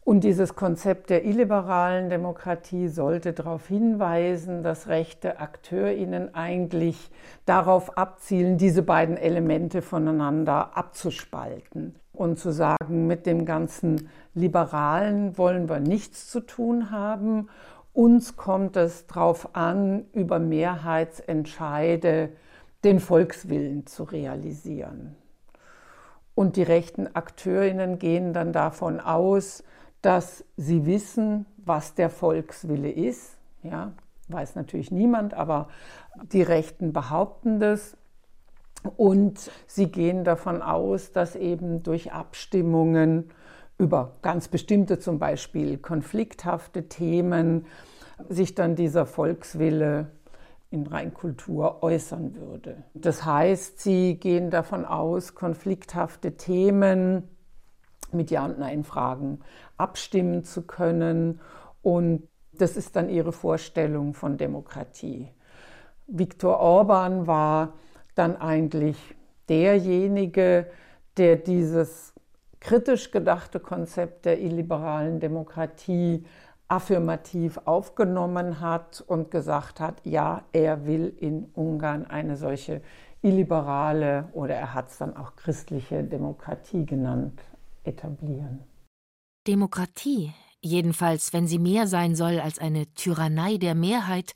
Und 0.04 0.24
dieses 0.24 0.56
Konzept 0.56 1.12
der 1.12 1.26
illiberalen 1.26 2.10
Demokratie 2.10 2.88
sollte 2.88 3.34
darauf 3.34 3.68
hinweisen, 3.68 4.64
dass 4.64 4.88
rechte 4.88 5.40
Akteurinnen 5.40 6.34
eigentlich 6.34 7.12
darauf 7.46 7.98
abzielen, 7.98 8.58
diese 8.58 8.82
beiden 8.82 9.16
Elemente 9.16 9.84
voneinander 9.84 10.76
abzuspalten 10.76 11.96
und 12.14 12.40
zu 12.40 12.52
sagen, 12.52 13.06
mit 13.06 13.28
dem 13.28 13.46
ganzen 13.46 14.10
Liberalen 14.34 15.38
wollen 15.38 15.70
wir 15.70 15.80
nichts 15.80 16.28
zu 16.30 16.40
tun 16.40 16.90
haben. 16.90 17.50
Uns 17.94 18.36
kommt 18.36 18.78
es 18.78 19.06
darauf 19.06 19.56
an, 19.56 20.06
über 20.14 20.40
Mehrheitsentscheide 20.40 22.30
den 22.84 23.00
Volkswillen 23.00 23.86
zu 23.86 24.04
realisieren. 24.04 25.16
Und 26.34 26.56
die 26.56 26.64
rechten 26.64 27.08
Akteurinnen 27.14 28.00
gehen 28.00 28.34
dann 28.34 28.54
davon 28.54 29.00
aus, 29.00 29.64
dass 30.02 30.44
sie 30.58 30.86
wissen, 30.86 31.46
was 31.58 31.94
der 31.94 32.10
Volkswille 32.10 32.90
ist. 32.90 33.38
Ja, 33.64 33.92
weiß 34.30 34.56
natürlich 34.56 34.92
niemand, 34.92 35.34
aber 35.34 35.68
die 36.32 36.42
Rechten 36.42 36.94
behaupten 36.94 37.60
das. 37.60 37.96
Und 38.98 39.52
sie 39.68 39.92
gehen 39.92 40.24
davon 40.24 40.64
aus, 40.64 41.12
dass 41.12 41.36
eben 41.36 41.84
durch 41.84 42.12
Abstimmungen 42.12 43.30
über 43.78 44.14
ganz 44.22 44.48
bestimmte, 44.48 44.98
zum 44.98 45.20
Beispiel 45.20 45.78
konflikthafte 45.78 46.88
Themen, 46.88 47.66
sich 48.30 48.56
dann 48.56 48.76
dieser 48.76 49.06
Volkswille 49.06 50.08
in 50.72 50.88
Reinkultur 50.88 51.84
äußern 51.84 52.36
würde. 52.36 52.84
Das 52.94 53.26
heißt, 53.26 53.80
sie 53.80 54.16
gehen 54.16 54.50
davon 54.50 54.86
aus, 54.86 55.36
konflikthafte 55.36 56.38
Themen 56.38 57.28
mit 58.14 58.32
Ja- 58.32 58.46
und 58.46 58.58
Nein-Fragen 58.58 59.42
abstimmen 59.78 60.44
zu 60.44 60.64
können. 60.64 61.42
Und 61.82 62.28
das 62.54 62.78
ist 62.78 62.96
dann 62.96 63.10
ihre 63.10 63.34
Vorstellung 63.34 64.14
von 64.14 64.38
Demokratie. 64.38 65.30
Viktor 66.08 66.60
Orban 66.60 67.28
war 67.28 67.74
dann 68.16 68.38
eigentlich 68.38 68.98
derjenige, 69.50 70.68
der 71.18 71.36
dieses 71.36 72.14
kritisch 72.62 73.12
gedachte 73.12 73.60
Konzept 73.60 74.26
der 74.26 74.40
illiberalen 74.40 75.20
Demokratie 75.20 76.26
affirmativ 76.72 77.60
aufgenommen 77.66 78.62
hat 78.62 79.04
und 79.06 79.30
gesagt 79.30 79.82
hat, 79.82 80.06
ja, 80.06 80.46
er 80.54 80.86
will 80.86 81.14
in 81.20 81.52
Ungarn 81.54 82.06
eine 82.06 82.38
solche 82.38 82.82
illiberale 83.22 84.30
oder 84.32 84.56
er 84.56 84.74
hat 84.74 84.90
es 84.90 84.98
dann 84.98 85.18
auch 85.18 85.36
christliche 85.36 86.02
Demokratie 86.04 86.86
genannt, 86.86 87.42
etablieren. 87.84 88.64
Demokratie, 89.48 90.32
jedenfalls 90.62 91.34
wenn 91.34 91.46
sie 91.46 91.60
mehr 91.60 91.88
sein 91.88 92.16
soll 92.16 92.40
als 92.40 92.58
eine 92.58 92.86
Tyrannei 92.94 93.58
der 93.58 93.76
Mehrheit, 93.76 94.32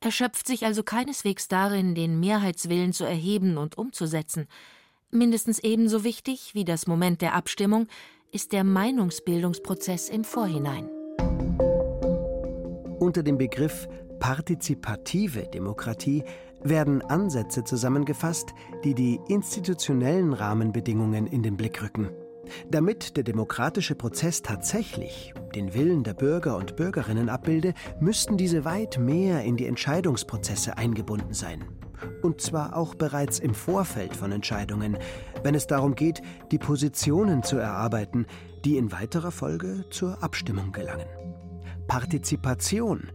erschöpft 0.00 0.46
sich 0.46 0.66
also 0.66 0.82
keineswegs 0.82 1.48
darin, 1.48 1.94
den 1.94 2.20
Mehrheitswillen 2.20 2.92
zu 2.92 3.04
erheben 3.04 3.56
und 3.56 3.78
umzusetzen. 3.78 4.46
Mindestens 5.10 5.58
ebenso 5.58 6.04
wichtig 6.04 6.54
wie 6.54 6.66
das 6.66 6.86
Moment 6.86 7.22
der 7.22 7.34
Abstimmung 7.34 7.88
ist 8.30 8.52
der 8.52 8.62
Meinungsbildungsprozess 8.62 10.10
im 10.10 10.22
Vorhinein. 10.22 10.97
Unter 13.08 13.22
dem 13.22 13.38
Begriff 13.38 13.88
partizipative 14.20 15.46
Demokratie 15.46 16.24
werden 16.62 17.00
Ansätze 17.00 17.64
zusammengefasst, 17.64 18.50
die 18.84 18.92
die 18.92 19.18
institutionellen 19.28 20.34
Rahmenbedingungen 20.34 21.26
in 21.26 21.42
den 21.42 21.56
Blick 21.56 21.82
rücken. 21.82 22.10
Damit 22.70 23.16
der 23.16 23.24
demokratische 23.24 23.94
Prozess 23.94 24.42
tatsächlich 24.42 25.32
den 25.54 25.72
Willen 25.72 26.04
der 26.04 26.12
Bürger 26.12 26.58
und 26.58 26.76
Bürgerinnen 26.76 27.30
abbilde, 27.30 27.72
müssten 27.98 28.36
diese 28.36 28.66
weit 28.66 28.98
mehr 28.98 29.42
in 29.42 29.56
die 29.56 29.64
Entscheidungsprozesse 29.64 30.76
eingebunden 30.76 31.32
sein. 31.32 31.64
Und 32.20 32.42
zwar 32.42 32.76
auch 32.76 32.94
bereits 32.94 33.38
im 33.38 33.54
Vorfeld 33.54 34.14
von 34.14 34.32
Entscheidungen, 34.32 34.98
wenn 35.42 35.54
es 35.54 35.66
darum 35.66 35.94
geht, 35.94 36.20
die 36.52 36.58
Positionen 36.58 37.42
zu 37.42 37.56
erarbeiten, 37.56 38.26
die 38.66 38.76
in 38.76 38.92
weiterer 38.92 39.30
Folge 39.30 39.86
zur 39.88 40.22
Abstimmung 40.22 40.72
gelangen. 40.72 41.06
Partizipation, 41.88 43.10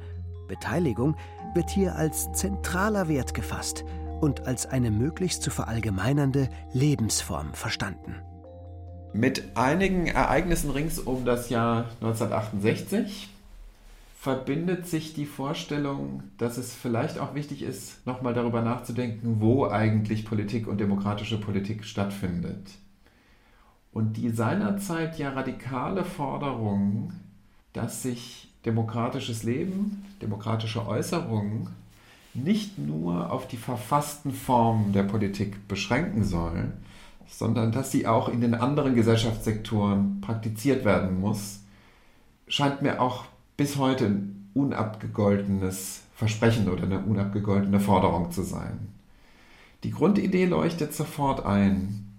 Beteiligung, 0.47 1.15
wird 1.53 1.69
hier 1.69 1.95
als 1.95 2.31
zentraler 2.33 3.07
Wert 3.07 3.33
gefasst 3.33 3.85
und 4.19 4.47
als 4.47 4.65
eine 4.65 4.91
möglichst 4.91 5.43
zu 5.43 5.51
verallgemeinernde 5.51 6.49
Lebensform 6.73 7.53
verstanden. 7.53 8.15
Mit 9.13 9.55
einigen 9.55 10.07
Ereignissen 10.07 10.71
rings 10.71 10.99
um 10.99 11.23
das 11.23 11.49
Jahr 11.49 11.85
1968 12.01 13.29
verbindet 14.19 14.87
sich 14.87 15.13
die 15.13 15.25
Vorstellung, 15.25 16.23
dass 16.37 16.57
es 16.57 16.73
vielleicht 16.73 17.19
auch 17.19 17.35
wichtig 17.35 17.61
ist, 17.61 18.07
nochmal 18.07 18.33
darüber 18.33 18.61
nachzudenken, 18.61 19.41
wo 19.41 19.67
eigentlich 19.67 20.25
Politik 20.25 20.65
und 20.65 20.79
demokratische 20.79 21.39
Politik 21.39 21.83
stattfindet. 21.83 22.71
Und 23.91 24.17
die 24.17 24.29
seinerzeit 24.29 25.19
ja 25.19 25.31
radikale 25.31 26.05
Forderung, 26.05 27.13
dass 27.73 28.03
sich 28.03 28.49
demokratisches 28.65 29.43
Leben, 29.43 30.05
demokratische 30.21 30.87
Äußerungen 30.87 31.67
nicht 32.33 32.79
nur 32.79 33.31
auf 33.31 33.47
die 33.47 33.57
verfassten 33.57 34.31
Formen 34.31 34.93
der 34.93 35.03
Politik 35.03 35.67
beschränken 35.67 36.23
sollen, 36.23 36.73
sondern 37.27 37.71
dass 37.71 37.91
sie 37.91 38.07
auch 38.07 38.29
in 38.29 38.41
den 38.41 38.55
anderen 38.55 38.95
Gesellschaftssektoren 38.95 40.21
praktiziert 40.21 40.85
werden 40.85 41.19
muss, 41.19 41.59
scheint 42.47 42.81
mir 42.81 43.01
auch 43.01 43.25
bis 43.57 43.77
heute 43.77 44.05
ein 44.05 44.49
unabgegoltenes 44.53 46.01
Versprechen 46.15 46.69
oder 46.69 46.83
eine 46.83 46.99
unabgegoltene 46.99 47.79
Forderung 47.79 48.31
zu 48.31 48.43
sein. 48.43 48.87
Die 49.83 49.91
Grundidee 49.91 50.45
leuchtet 50.45 50.93
sofort 50.93 51.45
ein. 51.45 52.12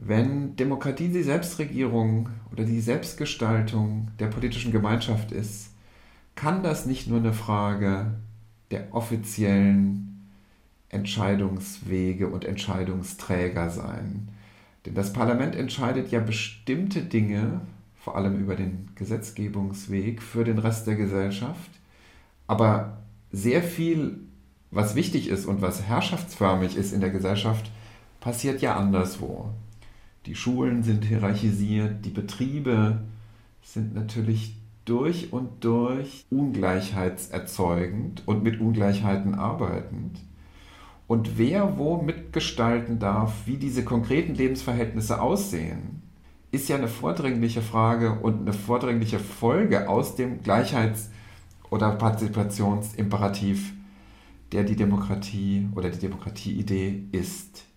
Wenn 0.00 0.54
Demokratie 0.54 1.08
die 1.08 1.24
Selbstregierung 1.24 2.28
oder 2.52 2.64
die 2.64 2.80
Selbstgestaltung 2.80 4.12
der 4.20 4.28
politischen 4.28 4.70
Gemeinschaft 4.70 5.32
ist, 5.32 5.72
kann 6.36 6.62
das 6.62 6.86
nicht 6.86 7.08
nur 7.08 7.18
eine 7.18 7.32
Frage 7.32 8.14
der 8.70 8.94
offiziellen 8.94 10.30
Entscheidungswege 10.88 12.28
und 12.28 12.44
Entscheidungsträger 12.44 13.70
sein. 13.70 14.28
Denn 14.86 14.94
das 14.94 15.12
Parlament 15.12 15.56
entscheidet 15.56 16.12
ja 16.12 16.20
bestimmte 16.20 17.02
Dinge, 17.02 17.60
vor 17.96 18.16
allem 18.16 18.38
über 18.38 18.54
den 18.54 18.90
Gesetzgebungsweg 18.94 20.22
für 20.22 20.44
den 20.44 20.58
Rest 20.58 20.86
der 20.86 20.94
Gesellschaft, 20.94 21.70
aber 22.46 22.98
sehr 23.32 23.64
viel 23.64 24.20
was 24.70 24.94
wichtig 24.94 25.28
ist 25.28 25.46
und 25.46 25.60
was 25.60 25.82
herrschaftsförmig 25.82 26.76
ist 26.76 26.92
in 26.92 27.00
der 27.00 27.10
Gesellschaft, 27.10 27.72
passiert 28.20 28.60
ja 28.62 28.76
anderswo. 28.76 29.50
Die 30.28 30.34
Schulen 30.34 30.82
sind 30.82 31.06
hierarchisiert, 31.06 32.04
die 32.04 32.10
Betriebe 32.10 33.00
sind 33.62 33.94
natürlich 33.94 34.54
durch 34.84 35.32
und 35.32 35.64
durch 35.64 36.26
ungleichheitserzeugend 36.28 38.24
und 38.26 38.42
mit 38.42 38.60
Ungleichheiten 38.60 39.34
arbeitend. 39.34 40.20
Und 41.06 41.38
wer 41.38 41.78
wo 41.78 42.02
mitgestalten 42.02 42.98
darf, 42.98 43.46
wie 43.46 43.56
diese 43.56 43.86
konkreten 43.86 44.34
Lebensverhältnisse 44.34 45.18
aussehen, 45.22 46.02
ist 46.50 46.68
ja 46.68 46.76
eine 46.76 46.88
vordringliche 46.88 47.62
Frage 47.62 48.18
und 48.20 48.42
eine 48.42 48.52
vordringliche 48.52 49.20
Folge 49.20 49.88
aus 49.88 50.14
dem 50.14 50.42
Gleichheits- 50.42 51.08
oder 51.70 51.92
Partizipationsimperativ, 51.92 53.72
der 54.52 54.64
die 54.64 54.76
Demokratie 54.76 55.70
oder 55.74 55.88
die 55.88 56.00
Demokratieidee 56.00 57.04
ist. 57.12 57.67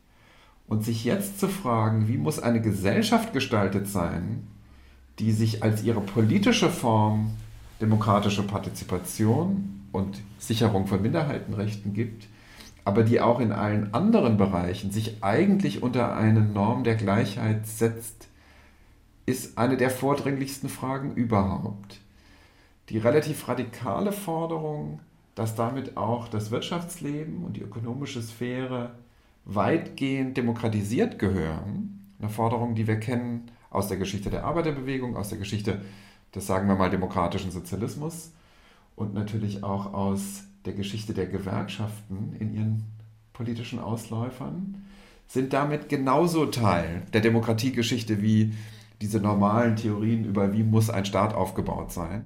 Und 0.71 0.85
sich 0.85 1.03
jetzt 1.03 1.37
zu 1.37 1.49
fragen, 1.49 2.07
wie 2.07 2.15
muss 2.15 2.39
eine 2.39 2.61
Gesellschaft 2.61 3.33
gestaltet 3.33 3.89
sein, 3.89 4.47
die 5.19 5.33
sich 5.33 5.63
als 5.63 5.83
ihre 5.83 5.99
politische 5.99 6.69
Form 6.69 7.31
demokratische 7.81 8.43
Partizipation 8.43 9.81
und 9.91 10.21
Sicherung 10.39 10.87
von 10.87 11.01
Minderheitenrechten 11.01 11.93
gibt, 11.93 12.29
aber 12.85 13.03
die 13.03 13.19
auch 13.19 13.41
in 13.41 13.51
allen 13.51 13.93
anderen 13.93 14.37
Bereichen 14.37 14.91
sich 14.91 15.21
eigentlich 15.21 15.83
unter 15.83 16.15
eine 16.15 16.39
Norm 16.39 16.85
der 16.85 16.95
Gleichheit 16.95 17.67
setzt, 17.67 18.29
ist 19.25 19.57
eine 19.57 19.75
der 19.75 19.89
vordringlichsten 19.89 20.69
Fragen 20.69 21.15
überhaupt. 21.15 21.99
Die 22.87 22.97
relativ 22.97 23.45
radikale 23.49 24.13
Forderung, 24.13 25.01
dass 25.35 25.53
damit 25.53 25.97
auch 25.97 26.29
das 26.29 26.49
Wirtschaftsleben 26.49 27.43
und 27.43 27.57
die 27.57 27.61
ökonomische 27.61 28.21
Sphäre 28.21 28.91
weitgehend 29.45 30.37
demokratisiert 30.37 31.19
gehören, 31.19 32.13
eine 32.19 32.29
Forderung, 32.29 32.75
die 32.75 32.87
wir 32.87 32.99
kennen 32.99 33.51
aus 33.69 33.87
der 33.87 33.97
Geschichte 33.97 34.29
der 34.29 34.43
Arbeiterbewegung, 34.45 35.15
aus 35.15 35.29
der 35.29 35.37
Geschichte 35.37 35.81
des, 36.35 36.47
sagen 36.47 36.67
wir 36.67 36.75
mal, 36.75 36.89
demokratischen 36.89 37.51
Sozialismus 37.51 38.33
und 38.95 39.13
natürlich 39.13 39.63
auch 39.63 39.93
aus 39.93 40.43
der 40.65 40.73
Geschichte 40.73 41.13
der 41.13 41.25
Gewerkschaften 41.25 42.35
in 42.39 42.53
ihren 42.53 42.83
politischen 43.33 43.79
Ausläufern, 43.79 44.85
sind 45.27 45.53
damit 45.53 45.89
genauso 45.89 46.45
Teil 46.45 47.03
der 47.13 47.21
Demokratiegeschichte 47.21 48.21
wie 48.21 48.53
diese 49.01 49.19
normalen 49.19 49.75
Theorien 49.75 50.25
über, 50.25 50.53
wie 50.53 50.63
muss 50.63 50.89
ein 50.89 51.05
Staat 51.05 51.33
aufgebaut 51.33 51.91
sein. 51.91 52.25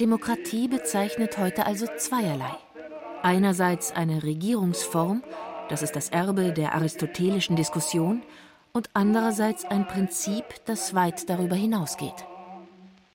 Demokratie 0.00 0.66
bezeichnet 0.66 1.38
heute 1.38 1.66
also 1.66 1.86
zweierlei. 1.96 2.56
Einerseits 3.22 3.92
eine 3.92 4.24
Regierungsform, 4.24 5.22
das 5.68 5.82
ist 5.82 5.94
das 5.94 6.08
Erbe 6.08 6.52
der 6.52 6.74
aristotelischen 6.74 7.54
Diskussion, 7.54 8.22
und 8.72 8.90
andererseits 8.92 9.64
ein 9.64 9.86
Prinzip, 9.86 10.42
das 10.64 10.94
weit 10.94 11.30
darüber 11.30 11.54
hinausgeht. 11.54 12.26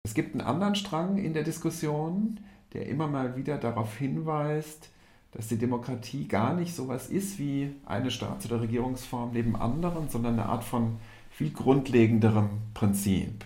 Es 0.03 0.13
gibt 0.13 0.33
einen 0.33 0.47
anderen 0.47 0.75
Strang 0.75 1.17
in 1.17 1.33
der 1.33 1.43
Diskussion, 1.43 2.39
der 2.71 2.87
immer 2.87 3.07
mal 3.07 3.35
wieder 3.35 3.57
darauf 3.57 3.97
hinweist, 3.97 4.89
dass 5.33 5.49
die 5.49 5.57
Demokratie 5.57 6.29
gar 6.29 6.53
nicht 6.53 6.73
so 6.73 6.83
etwas 6.83 7.09
ist 7.09 7.39
wie 7.39 7.75
eine 7.85 8.09
Staats- 8.09 8.45
oder 8.45 8.61
Regierungsform 8.61 9.31
neben 9.33 9.57
anderen, 9.57 10.07
sondern 10.07 10.39
eine 10.39 10.45
Art 10.45 10.63
von 10.63 10.95
viel 11.29 11.51
grundlegenderem 11.51 12.49
Prinzip. 12.73 13.43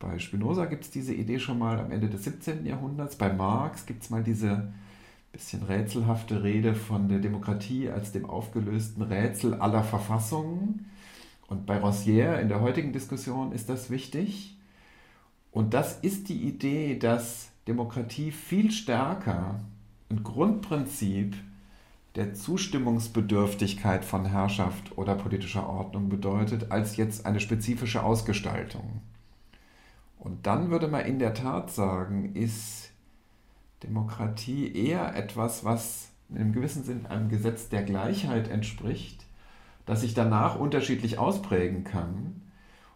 Bei 0.00 0.18
Spinoza 0.18 0.64
gibt 0.64 0.84
es 0.84 0.90
diese 0.90 1.12
Idee 1.12 1.38
schon 1.38 1.58
mal 1.58 1.78
am 1.78 1.92
Ende 1.92 2.08
des 2.08 2.24
17. 2.24 2.64
Jahrhunderts. 2.64 3.16
Bei 3.16 3.30
Marx 3.30 3.84
gibt 3.84 4.02
es 4.02 4.08
mal 4.08 4.24
diese 4.24 4.72
bisschen 5.30 5.62
rätselhafte 5.62 6.42
Rede 6.42 6.74
von 6.74 7.08
der 7.08 7.18
Demokratie 7.18 7.90
als 7.90 8.10
dem 8.10 8.24
aufgelösten 8.24 9.02
Rätsel 9.02 9.54
aller 9.54 9.84
Verfassungen. 9.84 10.90
Und 11.48 11.66
bei 11.66 11.78
Rossier 11.78 12.40
in 12.40 12.48
der 12.48 12.62
heutigen 12.62 12.94
Diskussion 12.94 13.52
ist 13.52 13.68
das 13.68 13.90
wichtig. 13.90 14.56
Und 15.52 15.74
das 15.74 15.98
ist 16.00 16.30
die 16.30 16.48
Idee, 16.48 16.98
dass 16.98 17.50
Demokratie 17.68 18.30
viel 18.32 18.70
stärker 18.70 19.60
ein 20.08 20.22
Grundprinzip 20.22 21.36
der 22.14 22.32
Zustimmungsbedürftigkeit 22.32 24.04
von 24.04 24.24
Herrschaft 24.24 24.96
oder 24.96 25.14
politischer 25.14 25.68
Ordnung 25.68 26.08
bedeutet, 26.08 26.72
als 26.72 26.96
jetzt 26.96 27.26
eine 27.26 27.38
spezifische 27.38 28.02
Ausgestaltung. 28.02 29.02
Und 30.20 30.46
dann 30.46 30.70
würde 30.70 30.86
man 30.86 31.06
in 31.06 31.18
der 31.18 31.32
Tat 31.32 31.70
sagen, 31.70 32.34
ist 32.34 32.92
Demokratie 33.82 34.72
eher 34.72 35.16
etwas, 35.16 35.64
was 35.64 36.10
in 36.28 36.36
einem 36.36 36.52
gewissen 36.52 36.84
Sinn 36.84 37.06
einem 37.06 37.30
Gesetz 37.30 37.70
der 37.70 37.82
Gleichheit 37.82 38.48
entspricht, 38.48 39.24
das 39.86 40.02
sich 40.02 40.12
danach 40.12 40.58
unterschiedlich 40.58 41.18
ausprägen 41.18 41.84
kann 41.84 42.42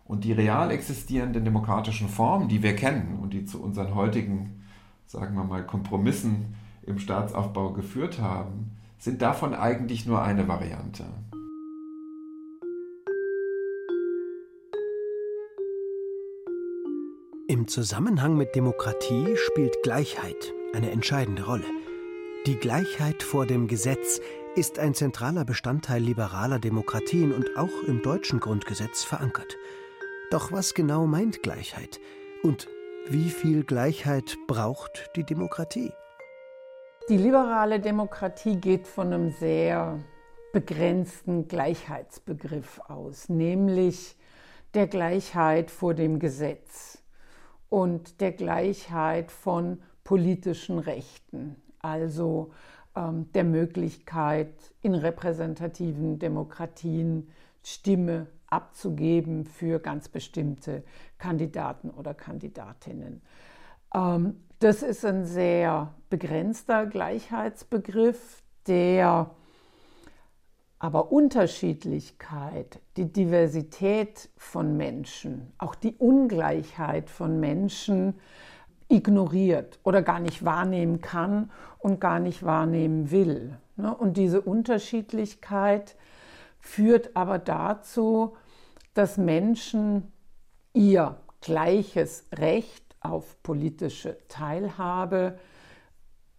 und 0.05 0.25
die 0.25 0.33
real 0.33 0.71
existierenden 0.71 1.45
demokratischen 1.45 2.09
Formen, 2.09 2.49
die 2.49 2.63
wir 2.63 2.77
kennen 2.77 3.19
und 3.21 3.33
die 3.33 3.47
zu 3.47 3.63
unseren 3.63 3.95
heutigen, 3.95 4.63
sagen 5.07 5.35
wir 5.35 5.45
mal, 5.45 5.65
Kompromissen 5.65 6.55
im 6.83 6.99
Staatsaufbau 6.99 7.73
geführt 7.73 8.21
haben, 8.21 8.73
sind 8.99 9.23
davon 9.23 9.55
eigentlich 9.55 10.05
nur 10.05 10.23
eine 10.23 10.47
Variante. 10.47 11.05
Zusammenhang 17.69 18.37
mit 18.37 18.55
Demokratie 18.55 19.37
spielt 19.37 19.83
Gleichheit 19.83 20.53
eine 20.75 20.91
entscheidende 20.91 21.45
Rolle. 21.45 21.65
Die 22.47 22.57
Gleichheit 22.57 23.23
vor 23.23 23.47
dem 23.47 23.69
Gesetz 23.69 24.21
ist 24.55 24.79
ein 24.79 24.95
zentraler 24.95 25.45
Bestandteil 25.45 26.03
liberaler 26.03 26.59
Demokratien 26.59 27.33
und 27.33 27.57
auch 27.57 27.83
im 27.87 28.03
deutschen 28.03 28.41
Grundgesetz 28.41 29.05
verankert. 29.05 29.57
Doch 30.31 30.53
was 30.53 30.75
genau 30.75 31.07
meint 31.07 31.43
Gleichheit? 31.43 32.01
Und 32.43 32.69
wie 33.09 33.31
viel 33.31 33.65
Gleichheit 33.65 34.37
braucht 34.47 35.11
die 35.17 35.25
Demokratie? 35.25 35.93
Die 37.09 37.19
liberale 37.19 37.81
Demokratie 37.81 38.57
geht 38.57 38.87
von 38.87 39.13
einem 39.13 39.31
sehr 39.31 40.01
begrenzten 40.53 41.49
Gleichheitsbegriff 41.49 42.81
aus, 42.89 43.29
nämlich 43.29 44.17
der 44.75 44.87
Gleichheit 44.87 45.71
vor 45.71 45.95
dem 45.95 46.19
Gesetz 46.19 47.04
und 47.69 48.21
der 48.21 48.33
Gleichheit 48.33 49.31
von 49.31 49.81
politischen 50.05 50.79
Rechten, 50.79 51.57
also 51.81 52.53
ähm, 52.97 53.31
der 53.33 53.45
Möglichkeit, 53.45 54.53
in 54.83 54.95
repräsentativen 54.95 56.19
Demokratien 56.19 57.29
Stimme 57.63 58.27
abzugeben 58.47 59.45
für 59.45 59.81
ganz 59.81 60.09
bestimmte 60.09 60.85
Kandidaten 61.19 61.91
oder 61.91 62.15
Kandidatinnen. 62.15 63.23
Ähm, 63.95 64.41
das 64.61 64.83
ist 64.83 65.05
ein 65.05 65.25
sehr 65.25 65.95
begrenzter 66.11 66.87
Gleichheitsbegriff, 66.87 68.43
der 68.67 69.31
aber 70.85 71.11
Unterschiedlichkeit, 71.13 72.79
die 72.99 73.11
Diversität 73.11 74.29
von 74.37 74.77
Menschen, 74.77 75.51
auch 75.57 75.75
die 75.75 75.95
Ungleichheit 75.95 77.09
von 77.09 77.41
Menschen 77.41 78.21
ignoriert 78.91 79.79
oder 79.83 80.03
gar 80.03 80.21
nicht 80.21 80.45
wahrnehmen 80.45 81.01
kann 81.01 81.51
und 81.79 82.03
gar 82.03 82.19
nicht 82.19 82.43
wahrnehmen 82.43 83.11
will. 83.11 83.57
Ne? 83.77 83.97
Und 83.97 84.19
diese 84.19 84.43
Unterschiedlichkeit 84.43 85.97
führt 86.61 87.17
aber 87.17 87.39
dazu, 87.39 88.37
dass 88.93 89.17
Menschen 89.17 90.13
ihr 90.75 91.17
gleiches 91.41 92.27
Recht 92.31 92.85
auf 93.01 93.43
politische 93.43 94.19
Teilhabe 94.29 95.39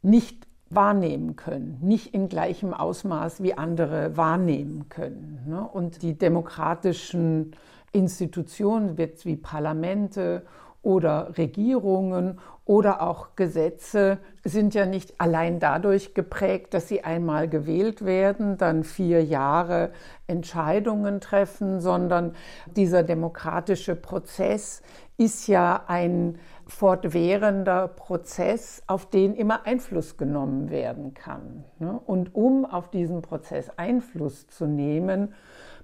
nicht 0.04 0.46
wahrnehmen 0.76 1.36
können, 1.36 1.78
nicht 1.82 2.14
in 2.14 2.30
gleichem 2.30 2.74
Ausmaß 2.74 3.42
wie 3.42 3.58
andere 3.58 4.18
wahrnehmen 4.18 4.90
können. 4.90 5.44
Ne? 5.48 5.68
Und 5.68 6.02
die 6.02 6.18
demokratischen 6.18 7.56
Institutionen, 7.92 8.98
wie 9.26 9.38
Parlamente 9.38 10.44
oder 10.86 11.36
Regierungen 11.38 12.40
oder 12.64 13.02
auch 13.02 13.36
Gesetze 13.36 14.20
sind 14.44 14.74
ja 14.76 14.86
nicht 14.86 15.20
allein 15.20 15.60
dadurch 15.60 16.14
geprägt, 16.14 16.74
dass 16.74 16.88
sie 16.88 17.04
einmal 17.04 17.50
gewählt 17.50 18.06
werden, 18.06 18.58
dann 18.58 18.84
vier 18.84 19.24
Jahre 19.24 19.92
Entscheidungen 20.28 21.22
treffen, 21.22 21.82
sondern 21.82 22.36
dieser 22.68 23.04
demokratische 23.04 23.96
Prozess 23.96 24.84
ist 25.18 25.48
ja 25.48 25.84
ein 25.88 26.38
fortwährender 26.68 27.88
Prozess, 27.88 28.84
auf 28.88 29.10
den 29.10 29.34
immer 29.34 29.66
Einfluss 29.66 30.18
genommen 30.18 30.70
werden 30.70 31.14
kann. 31.14 31.64
Ne? 31.80 32.00
Und 32.06 32.36
um 32.36 32.66
auf 32.66 32.90
diesen 32.90 33.22
Prozess 33.22 33.70
Einfluss 33.78 34.48
zu 34.48 34.66
nehmen, 34.66 35.34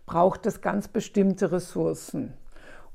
braucht 0.05 0.45
es 0.45 0.61
ganz 0.61 0.87
bestimmte 0.87 1.51
Ressourcen. 1.51 2.33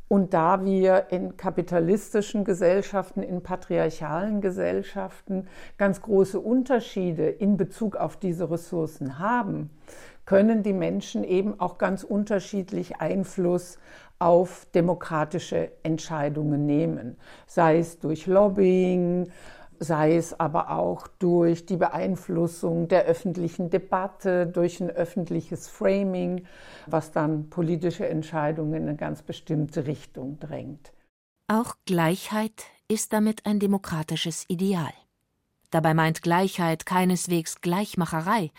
Und 0.08 0.34
da 0.34 0.64
wir 0.64 1.06
in 1.10 1.36
kapitalistischen 1.36 2.44
Gesellschaften, 2.44 3.22
in 3.22 3.42
patriarchalen 3.42 4.40
Gesellschaften 4.40 5.48
ganz 5.78 6.00
große 6.00 6.38
Unterschiede 6.38 7.28
in 7.28 7.56
Bezug 7.56 7.96
auf 7.96 8.16
diese 8.16 8.48
Ressourcen 8.50 9.18
haben, 9.18 9.70
können 10.24 10.62
die 10.62 10.72
Menschen 10.72 11.24
eben 11.24 11.58
auch 11.58 11.78
ganz 11.78 12.04
unterschiedlich 12.04 13.00
Einfluss 13.00 13.78
auf 14.18 14.66
demokratische 14.74 15.70
Entscheidungen 15.82 16.66
nehmen, 16.66 17.16
sei 17.46 17.78
es 17.78 17.98
durch 17.98 18.26
Lobbying, 18.26 19.30
sei 19.78 20.16
es 20.16 20.38
aber 20.38 20.70
auch 20.70 21.06
durch 21.06 21.66
die 21.66 21.76
Beeinflussung 21.76 22.88
der 22.88 23.04
öffentlichen 23.04 23.70
Debatte, 23.70 24.46
durch 24.46 24.80
ein 24.80 24.90
öffentliches 24.90 25.68
Framing, 25.68 26.46
was 26.86 27.12
dann 27.12 27.50
politische 27.50 28.08
Entscheidungen 28.08 28.74
in 28.74 28.88
eine 28.88 28.96
ganz 28.96 29.22
bestimmte 29.22 29.86
Richtung 29.86 30.38
drängt. 30.40 30.92
Auch 31.48 31.76
Gleichheit 31.84 32.64
ist 32.88 33.12
damit 33.12 33.46
ein 33.46 33.60
demokratisches 33.60 34.44
Ideal. 34.48 34.92
Dabei 35.70 35.94
meint 35.94 36.22
Gleichheit 36.22 36.86
keineswegs 36.86 37.60
Gleichmacherei. 37.60 38.50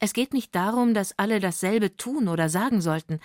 Es 0.00 0.12
geht 0.12 0.34
nicht 0.34 0.54
darum, 0.54 0.94
dass 0.94 1.18
alle 1.18 1.40
dasselbe 1.40 1.96
tun 1.96 2.28
oder 2.28 2.48
sagen 2.48 2.80
sollten. 2.80 3.20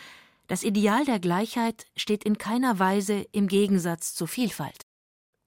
Das 0.48 0.64
Ideal 0.64 1.06
der 1.06 1.20
Gleichheit 1.20 1.86
steht 1.96 2.24
in 2.24 2.38
keiner 2.38 2.80
Weise 2.80 3.26
im 3.32 3.48
Gegensatz 3.48 4.14
zur 4.14 4.28
Vielfalt. 4.28 4.86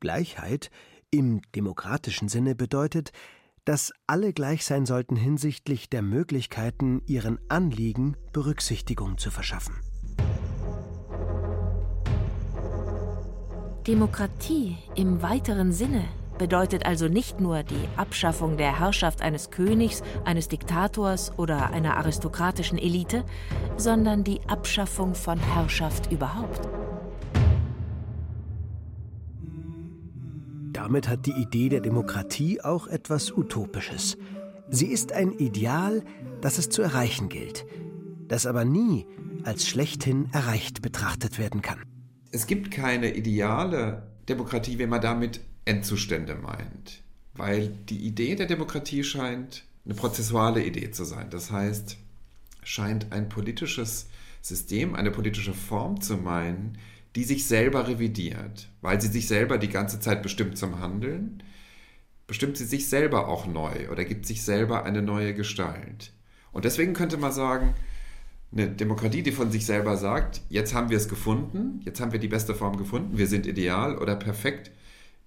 Gleichheit 0.01 0.71
im 1.15 1.43
demokratischen 1.55 2.29
Sinne 2.29 2.55
bedeutet, 2.55 3.13
dass 3.65 3.93
alle 4.07 4.33
gleich 4.33 4.65
sein 4.65 4.85
sollten 4.85 5.17
hinsichtlich 5.17 5.89
der 5.89 6.03
Möglichkeiten, 6.03 7.03
ihren 7.07 7.39
Anliegen 7.49 8.17
Berücksichtigung 8.33 9.17
zu 9.17 9.31
verschaffen. 9.31 9.77
Demokratie 13.87 14.77
im 14.97 15.23
weiteren 15.23 15.73
Sinne 15.73 16.05
bedeutet 16.37 16.85
also 16.85 17.07
nicht 17.07 17.41
nur 17.41 17.63
die 17.63 17.89
Abschaffung 17.97 18.57
der 18.57 18.79
Herrschaft 18.81 19.23
eines 19.23 19.51
Königs, 19.51 20.03
eines 20.25 20.49
Diktators 20.49 21.39
oder 21.39 21.71
einer 21.71 21.97
aristokratischen 21.97 22.77
Elite, 22.77 23.25
sondern 23.77 24.25
die 24.25 24.41
Abschaffung 24.49 25.15
von 25.15 25.39
Herrschaft 25.39 26.11
überhaupt. 26.11 26.69
Damit 30.85 31.09
hat 31.09 31.25
die 31.25 31.33
Idee 31.33 31.71
der 31.71 31.81
Demokratie 31.81 32.61
auch 32.61 32.89
etwas 32.89 33.33
Utopisches. 33.33 34.19
Sie 34.69 34.89
ist 34.89 35.13
ein 35.13 35.33
Ideal, 35.33 36.05
das 36.43 36.59
es 36.59 36.69
zu 36.69 36.83
erreichen 36.83 37.31
gilt, 37.31 37.65
das 38.29 38.45
aber 38.45 38.67
nie 38.67 39.07
als 39.45 39.67
schlechthin 39.67 40.29
erreicht 40.33 40.83
betrachtet 40.83 41.39
werden 41.39 41.63
kann. 41.63 41.79
Es 42.33 42.47
gibt 42.47 42.71
keine 42.71 43.17
ideale 43.17 44.11
Demokratie, 44.29 44.79
wenn 44.79 44.91
man 44.91 45.01
damit 45.01 45.41
Endzustände 45.65 46.35
meint, 46.35 47.03
weil 47.33 47.69
die 47.69 48.05
Idee 48.07 48.35
der 48.35 48.47
Demokratie 48.47 49.05
scheint 49.05 49.65
eine 49.87 49.95
prozessuale 49.95 50.63
Idee 50.63 50.91
zu 50.91 51.05
sein. 51.05 51.31
Das 51.31 51.51
heißt, 51.51 51.97
scheint 52.63 53.11
ein 53.11 53.31
politisches 53.31 54.11
System, 54.43 54.95
eine 54.95 55.11
politische 55.11 55.55
Form 55.55 56.03
zu 56.03 56.19
meinen, 56.19 56.77
die 57.17 57.25
sich 57.25 57.47
selber 57.47 57.87
revidiert, 57.87 58.69
weil 58.81 59.01
sie 59.01 59.09
sich 59.09 59.29
selber 59.29 59.59
die 59.59 59.69
ganze 59.69 60.01
Zeit 60.01 60.23
bestimmt 60.23 60.59
zum 60.59 60.81
Handeln, 60.81 61.43
bestimmt 62.27 62.57
sie 62.57 62.65
sich 62.65 62.89
selber 62.89 63.29
auch 63.29 63.47
neu 63.47 63.91
oder 63.91 64.05
gibt 64.05 64.27
sich 64.27 64.43
selber 64.43 64.85
eine 64.85 65.03
neue 65.03 65.35
Gestalt. 65.35 66.13
Und 66.53 66.65
deswegen 66.65 66.95
könnte 66.95 67.17
man 67.17 67.33
sagen, 67.33 67.75
eine 68.53 68.69
Demokratie, 68.69 69.23
die 69.23 69.33
von 69.33 69.51
sich 69.51 69.67
selber 69.67 69.97
sagt, 69.97 70.43
jetzt 70.49 70.75
haben 70.75 70.91
wir 70.91 70.97
es 70.97 71.09
gefunden, 71.09 71.81
jetzt 71.85 72.01
haben 72.01 72.13
wir 72.13 72.21
die 72.21 72.29
beste 72.29 72.55
Form 72.55 72.77
gefunden, 72.77 73.19
wir 73.19 73.27
sind 73.27 73.47
ideal 73.47 73.99
oder 73.99 74.15
perfekt, 74.15 74.71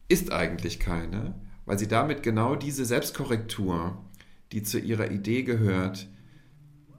ist 0.08 0.32
eigentlich 0.32 0.80
keine, 0.80 1.36
weil 1.66 1.78
sie 1.78 1.88
damit 1.88 2.24
genau 2.24 2.56
diese 2.56 2.86
Selbstkorrektur, 2.86 4.02
die 4.54 4.64
zu 4.64 4.80
ihrer 4.80 5.12
Idee 5.12 5.44
gehört, 5.44 6.08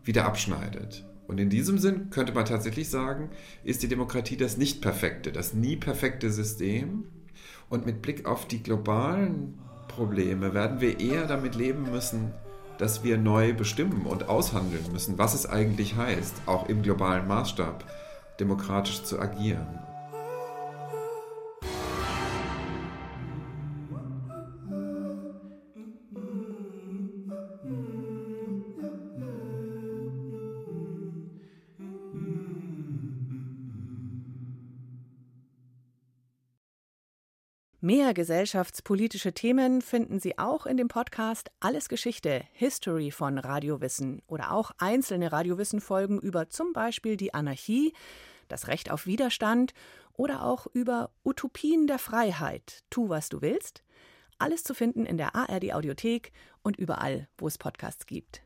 wieder 0.05 0.27
abschneidet. 0.27 1.08
Und 1.29 1.38
in 1.38 1.51
diesem 1.51 1.79
Sinn 1.79 2.09
könnte 2.11 2.33
man 2.33 2.47
tatsächlich 2.47 2.88
sagen, 2.88 3.31
ist 3.62 3.83
die 3.83 3.88
Demokratie 3.88 4.38
das 4.38 4.57
nicht 4.57 4.81
perfekte, 4.81 5.31
das 5.31 5.53
nie 5.53 5.77
perfekte 5.77 6.33
System. 6.33 7.05
Und 7.69 7.85
mit 7.85 8.01
Blick 8.01 8.27
auf 8.27 8.49
die 8.49 8.62
globalen 8.62 9.59
Probleme 9.88 10.55
werden 10.55 10.81
wir 10.81 10.99
eher 10.99 11.27
damit 11.27 11.55
leben 11.55 11.91
müssen, 11.93 12.33
dass 12.79 13.05
wir 13.05 13.19
neu 13.19 13.53
bestimmen 13.53 14.07
und 14.07 14.29
aushandeln 14.29 14.91
müssen, 14.91 15.19
was 15.19 15.35
es 15.35 15.45
eigentlich 15.45 15.97
heißt, 15.97 16.35
auch 16.47 16.69
im 16.69 16.83
globalen 16.83 17.29
Maßstab 17.29 17.85
demokratisch 18.41 19.03
zu 19.03 19.21
agieren. 19.21 19.88
Mehr 37.88 38.12
gesellschaftspolitische 38.12 39.33
Themen 39.33 39.81
finden 39.81 40.20
Sie 40.20 40.37
auch 40.37 40.66
in 40.66 40.77
dem 40.77 40.88
Podcast 40.88 41.51
Alles 41.59 41.88
Geschichte, 41.88 42.42
History 42.53 43.11
von 43.11 43.38
Radiowissen 43.38 44.20
oder 44.27 44.53
auch 44.53 44.72
einzelne 44.77 45.33
Radiowissen-Folgen 45.33 46.18
über 46.18 46.51
zum 46.51 46.74
Beispiel 46.74 47.16
die 47.16 47.33
Anarchie, 47.33 47.94
das 48.48 48.68
Recht 48.68 48.90
auf 48.90 49.07
Widerstand 49.07 49.72
oder 50.12 50.44
auch 50.44 50.66
über 50.66 51.12
Utopien 51.24 51.87
der 51.87 51.98
Freiheit. 51.98 52.85
Tu, 52.90 53.09
was 53.09 53.31
du 53.31 53.40
willst. 53.40 53.83
Alles 54.37 54.64
zu 54.64 54.74
finden 54.74 55.07
in 55.07 55.16
der 55.16 55.35
ARD 55.35 55.72
Audiothek 55.72 56.33
und 56.62 56.77
überall, 56.77 57.27
wo 57.38 57.46
es 57.46 57.57
Podcasts 57.57 58.05
gibt. 58.05 58.42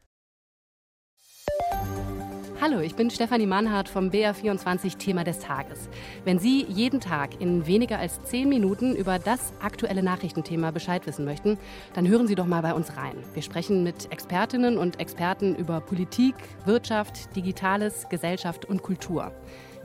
Hallo, 2.62 2.78
ich 2.78 2.94
bin 2.94 3.10
Stefanie 3.10 3.48
Mannhardt 3.48 3.88
vom 3.88 4.10
BR24 4.10 4.96
Thema 4.96 5.24
des 5.24 5.40
Tages. 5.40 5.88
Wenn 6.24 6.38
Sie 6.38 6.64
jeden 6.68 7.00
Tag 7.00 7.40
in 7.40 7.66
weniger 7.66 7.98
als 7.98 8.22
zehn 8.22 8.48
Minuten 8.48 8.94
über 8.94 9.18
das 9.18 9.52
aktuelle 9.60 10.04
Nachrichtenthema 10.04 10.70
Bescheid 10.70 11.04
wissen 11.08 11.24
möchten, 11.24 11.58
dann 11.94 12.06
hören 12.06 12.28
Sie 12.28 12.36
doch 12.36 12.46
mal 12.46 12.62
bei 12.62 12.72
uns 12.72 12.96
rein. 12.96 13.16
Wir 13.34 13.42
sprechen 13.42 13.82
mit 13.82 14.12
Expertinnen 14.12 14.78
und 14.78 15.00
Experten 15.00 15.56
über 15.56 15.80
Politik, 15.80 16.36
Wirtschaft, 16.64 17.34
Digitales, 17.34 18.06
Gesellschaft 18.08 18.64
und 18.64 18.84
Kultur. 18.84 19.32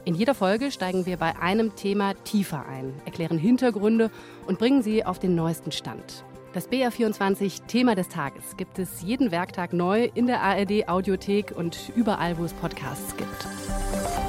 In 0.06 0.14
jeder 0.14 0.36
Folge 0.36 0.70
steigen 0.70 1.08
wir 1.08 1.18
bei 1.18 1.36
einem 1.36 1.76
Thema 1.76 2.14
tiefer 2.26 2.68
ein, 2.68 2.94
erklären 3.06 3.40
Hintergründe 3.40 4.12
und 4.46 4.60
bringen 4.60 4.84
Sie 4.84 5.04
auf 5.04 5.18
den 5.18 5.34
neuesten 5.34 5.72
Stand. 5.72 6.24
Das 6.58 6.72
BR24 6.72 7.68
Thema 7.68 7.94
des 7.94 8.10
Tages 8.10 8.58
gibt 8.58 8.80
es 8.80 9.04
jeden 9.04 9.30
Werktag 9.30 9.74
neu 9.74 10.10
in 10.16 10.26
der 10.26 10.42
ARD 10.42 10.90
Audiothek 10.90 11.54
und 11.56 11.92
überall, 11.96 12.40
wo 12.40 12.46
es 12.46 12.54
Podcasts 12.54 13.16
gibt. 13.16 14.27